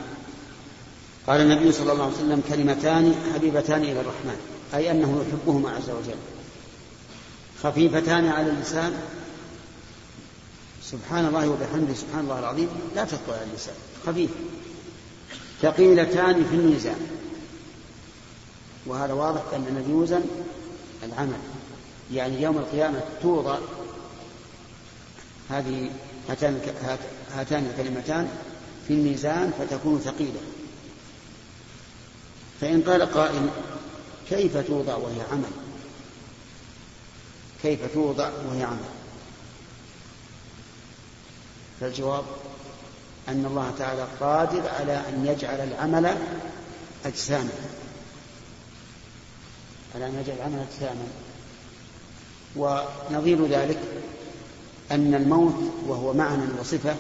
قال 1.27 1.41
النبي 1.41 1.73
صلى 1.73 1.93
الله 1.93 2.05
عليه 2.05 2.15
وسلم 2.15 2.43
كلمتان 2.49 3.15
حبيبتان 3.35 3.83
إلى 3.83 4.01
الرحمن 4.01 4.37
أي 4.75 4.91
أنه 4.91 5.25
يحبهما 5.29 5.71
عز 5.71 5.91
وجل. 5.91 6.19
خفيفتان 7.63 8.29
على 8.29 8.51
اللسان 8.51 8.93
سبحان 10.83 11.27
الله 11.27 11.49
وبحمده 11.49 11.95
سبحان 11.95 12.21
الله 12.21 12.39
العظيم 12.39 12.69
لا 12.97 13.05
تثقل 13.05 13.33
على 13.33 13.45
اللسان 13.51 13.75
خفيف. 14.07 14.31
ثقيلتان 15.63 16.45
في 16.45 16.55
الميزان. 16.57 17.01
وهذا 18.87 19.13
واضح 19.13 19.43
أن 19.55 19.65
الذي 19.77 19.91
يوزن 19.91 20.23
العمل. 21.03 21.39
يعني 22.13 22.43
يوم 22.43 22.59
القيامة 22.59 23.01
توضع. 23.23 23.59
هذه 25.51 25.91
هاتان 26.29 26.61
هاتان 27.35 27.67
الكلمتان 27.67 28.29
في 28.89 28.95
الميزان 28.95 29.53
فتكون 29.59 30.01
ثقيلة. 30.01 30.41
فإن 32.61 32.83
قال 32.83 33.03
قائل 33.03 33.51
كيف 34.29 34.57
توضع 34.57 34.97
وهي 34.97 35.21
عمل؟ 35.33 35.51
كيف 37.63 37.95
توضع 37.95 38.31
وهي 38.49 38.63
عمل؟ 38.63 38.89
فالجواب 41.81 42.25
أن 43.29 43.45
الله 43.45 43.75
تعالى 43.79 44.07
قادر 44.21 44.69
على 44.69 45.03
أن 45.09 45.27
يجعل 45.27 45.61
العمل 45.61 46.17
أجساما. 47.05 47.51
على 49.95 50.07
أن 50.07 50.21
يجعل 50.21 50.37
العمل 50.37 50.67
أجساما. 50.73 51.09
ونظير 52.57 53.47
ذلك 53.47 53.79
أن 54.91 55.15
الموت 55.15 55.73
وهو 55.87 56.13
معنى 56.13 56.43
وصفة 56.61 56.97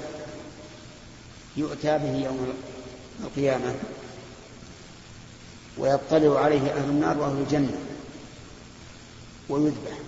يؤتى 1.56 1.98
به 1.98 2.24
يوم 2.24 2.52
القيامة 3.24 3.74
ويطلع 5.78 6.40
عليه 6.40 6.60
أهل 6.60 6.88
النار 6.88 7.18
وأهل 7.18 7.36
الجنة 7.36 7.78
ويذبح 9.48 9.98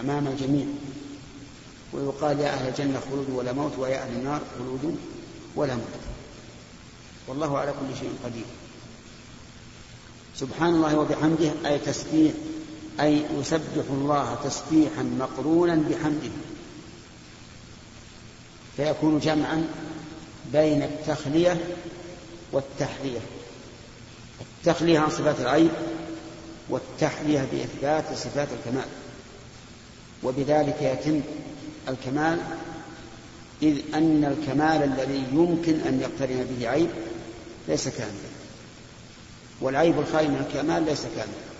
أمام 0.00 0.26
الجميع 0.26 0.66
ويقال 1.92 2.40
يا 2.40 2.48
أهل 2.48 2.68
الجنة 2.68 3.00
خلود 3.10 3.30
ولا 3.30 3.52
موت 3.52 3.78
ويا 3.78 4.02
أهل 4.02 4.12
النار 4.12 4.40
خلود 4.58 4.96
ولا 5.56 5.74
موت. 5.74 6.02
والله 7.28 7.58
على 7.58 7.70
كل 7.70 7.98
شيء 8.00 8.14
قدير. 8.24 8.44
سبحان 10.36 10.74
الله 10.74 10.98
وبحمده 10.98 11.52
أي 11.66 11.78
تسبيح 11.78 12.32
أي 13.00 13.22
يسبح 13.40 13.84
الله 13.90 14.38
تسبيحا 14.44 15.02
مقرونا 15.02 15.74
بحمده. 15.74 16.30
فيكون 18.76 19.18
جمعا 19.18 19.66
بين 20.52 20.82
التخلية 20.82 21.60
والتحلية. 22.52 23.20
التخلية 24.40 24.98
عن 24.98 25.10
صفات 25.10 25.40
العيب 25.40 25.70
والتحلية 26.68 27.46
بإثبات 27.52 28.04
صفات 28.18 28.48
الكمال. 28.58 28.88
وبذلك 30.22 30.82
يتم 30.82 31.20
الكمال 31.88 32.38
إذ 33.62 33.78
أن 33.94 34.24
الكمال 34.24 34.82
الذي 34.82 35.24
يمكن 35.32 35.80
أن 35.80 36.00
يقترن 36.00 36.46
به 36.50 36.68
عيب 36.68 36.90
ليس 37.68 37.88
كاملا. 37.88 38.32
والعيب 39.60 39.98
الخالي 39.98 40.28
من 40.28 40.46
الكمال 40.50 40.84
ليس 40.84 41.02
كاملا. 41.02 41.51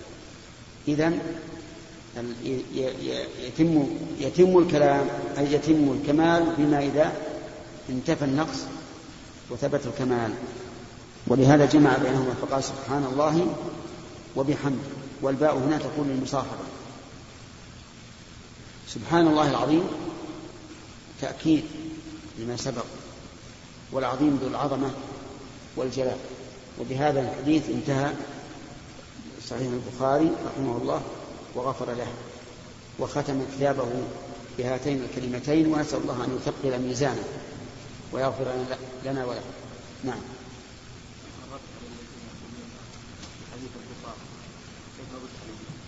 إذا 0.89 1.12
يتم 3.41 3.87
يتم 4.20 4.59
الكلام 4.59 5.07
أي 5.39 5.53
يتم 5.53 5.99
الكمال 6.01 6.53
بما 6.59 6.78
إذا 6.78 7.12
انتفى 7.91 8.24
النقص 8.24 8.59
وثبت 9.51 9.80
الكمال. 9.87 10.33
ولهذا 11.26 11.66
جمع 11.66 11.97
بينهما 11.97 12.35
فقال 12.43 12.64
سبحان 12.64 13.05
الله 13.12 13.47
وبحمده. 14.37 14.89
والباء 15.22 15.59
هنا 15.59 15.78
تكون 15.78 16.09
للمصاحبة. 16.09 16.64
سبحان 18.89 19.26
الله 19.26 19.51
العظيم 19.51 19.83
تأكيد 21.20 21.64
لما 22.39 22.57
سبق 22.57 22.85
والعظيم 23.93 24.39
ذو 24.43 24.49
العظمة 24.49 24.91
والجلال. 25.76 26.16
وبهذا 26.80 27.20
الحديث 27.20 27.68
انتهى 27.68 28.12
صحيح 29.51 29.68
البخاري 29.72 30.30
رحمه 30.47 30.76
الله 30.76 31.03
وغفر 31.55 31.93
له 31.93 32.07
وختم 32.99 33.43
كتابه 33.57 33.88
بهاتين 34.59 35.05
الكلمتين 35.05 35.72
ونسأل 35.72 35.99
الله 35.99 36.24
أن 36.24 36.36
يثقل 36.36 36.78
ميزانه 36.78 37.24
ويغفر 38.12 38.45
لنا 39.05 39.24
وله 39.24 39.43
نعم 40.05 40.20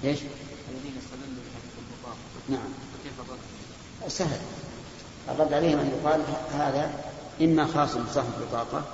إيش؟ 0.04 0.18
الذين 0.70 0.92
استدلوا 0.98 1.42
بحديث 1.46 1.74
البطاقة 1.78 2.16
نعم 2.48 2.70
كيف 3.04 3.12
الرد؟ 3.20 4.10
سهل 4.10 4.40
الرد 5.28 5.52
عليهم 5.52 5.78
أن 5.78 5.90
يقال 6.00 6.20
هذا 6.52 7.04
إما 7.40 7.66
خاص 7.66 7.96
بصاحب 7.96 8.28
البطاقة 8.40 8.84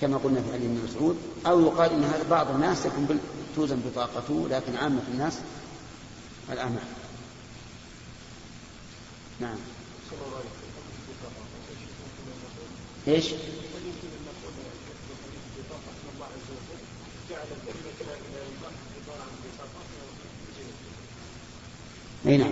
كما 0.00 0.16
قلنا 0.16 0.40
في 0.40 0.52
علي 0.52 0.66
بن 0.66 0.80
مسعود 0.88 1.16
أو 1.46 1.60
يقال 1.60 1.90
إن 1.92 2.04
هذا 2.04 2.24
بعض 2.30 2.50
الناس 2.50 2.86
يكون 2.86 3.20
توزن 3.56 3.80
بطاقته 3.86 4.48
لكن 4.50 4.76
عامة 4.76 5.02
الناس 5.12 5.38
الأعمال 6.52 6.82
نعم. 9.40 9.56
إيش؟ 13.08 13.26
إي 22.26 22.36
نعم. 22.36 22.50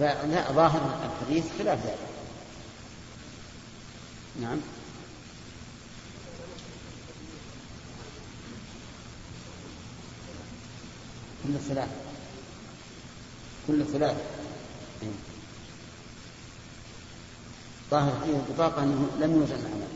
لا 0.00 0.52
ظاهر 0.52 1.10
الحديث 1.22 1.44
خلاف 1.58 1.86
ذلك. 1.86 1.98
نعم. 4.40 4.60
كل 11.44 11.54
الثلاث 11.54 11.88
كل 13.66 13.80
الثلاث 13.80 14.16
ظاهر 17.90 18.20
حديث 18.22 18.36
البطاقة 18.48 18.82
أنه 18.82 19.08
لم 19.20 19.34
يوزن 19.34 19.54
العمل 19.54 19.88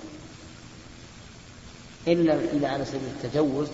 إلا 2.07 2.34
إلا 2.34 2.68
على 2.68 2.84
سبيل 2.84 3.09
التجوز 3.24 3.68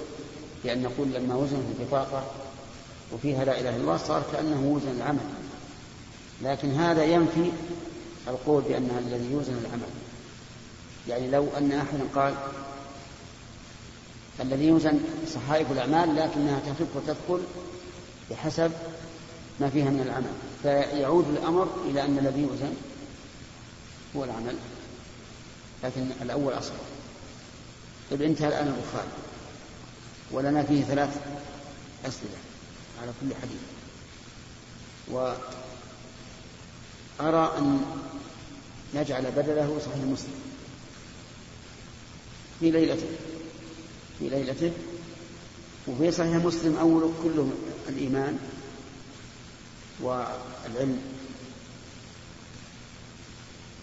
بأن 0.64 0.82
نقول 0.82 1.08
لما 1.08 1.34
وزن 1.34 1.62
البطاقة 1.78 2.24
وفيها 3.12 3.44
لا 3.44 3.60
إله 3.60 3.70
إلا 3.70 3.80
الله 3.80 3.96
صار 3.96 4.22
كأنه 4.32 4.60
وزن 4.60 4.96
العمل. 4.96 5.26
لكن 6.42 6.70
هذا 6.70 7.04
ينفي 7.04 7.50
القول 8.28 8.62
بأنها 8.62 8.98
الذي 8.98 9.32
يوزن 9.32 9.52
العمل. 9.52 9.88
يعني 11.08 11.30
لو 11.30 11.48
أن 11.58 11.72
أحدا 11.72 12.04
قال 12.14 12.34
الذي 14.40 14.66
يوزن 14.66 15.00
صحائف 15.34 15.72
الأعمال 15.72 16.16
لكنها 16.16 16.60
تخف 16.66 16.96
وتثقل 16.96 17.40
بحسب 18.30 18.72
ما 19.60 19.70
فيها 19.70 19.90
من 19.90 20.00
العمل 20.00 20.32
فيعود 20.62 21.28
الأمر 21.28 21.68
إلى 21.90 22.04
أن 22.04 22.18
الذي 22.18 22.42
يوزن 22.42 22.74
هو 24.16 24.24
العمل 24.24 24.56
لكن 25.84 26.06
الأول 26.22 26.52
أصغر 26.52 26.76
طيب 28.10 28.22
انتهى 28.22 28.48
الآن 28.48 28.66
البخاري. 28.66 29.08
ولنا 30.30 30.62
فيه 30.62 30.82
ثلاث 30.82 31.20
أسئلة 32.06 32.36
على 33.02 33.12
كل 33.20 33.34
حديث. 33.42 33.60
وأرى 37.20 37.58
أن 37.58 37.84
نجعل 38.94 39.22
بدله 39.36 39.80
صحيح 39.86 40.04
مسلم 40.04 40.40
في 42.60 42.70
ليلته 42.70 43.08
في 44.20 44.28
ليلته. 44.28 44.72
وفي 45.86 46.12
صحيح 46.12 46.36
مسلم 46.36 46.76
أول 46.76 47.12
كله 47.22 47.52
الإيمان 47.88 48.38
والعلم. 50.00 51.02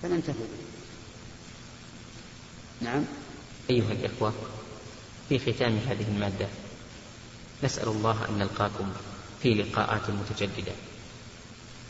فننتهي 0.03 0.33
نعم. 2.81 3.03
أيها 3.69 3.91
الإخوة 3.91 4.33
في 5.29 5.39
ختام 5.39 5.77
هذه 5.77 6.05
المادة 6.07 6.47
نسأل 7.63 7.87
الله 7.87 8.29
أن 8.29 8.37
نلقاكم 8.37 8.93
في 9.43 9.53
لقاءات 9.53 10.09
متجددة. 10.09 10.73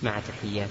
مع 0.03 0.19
تحيات. 0.19 0.69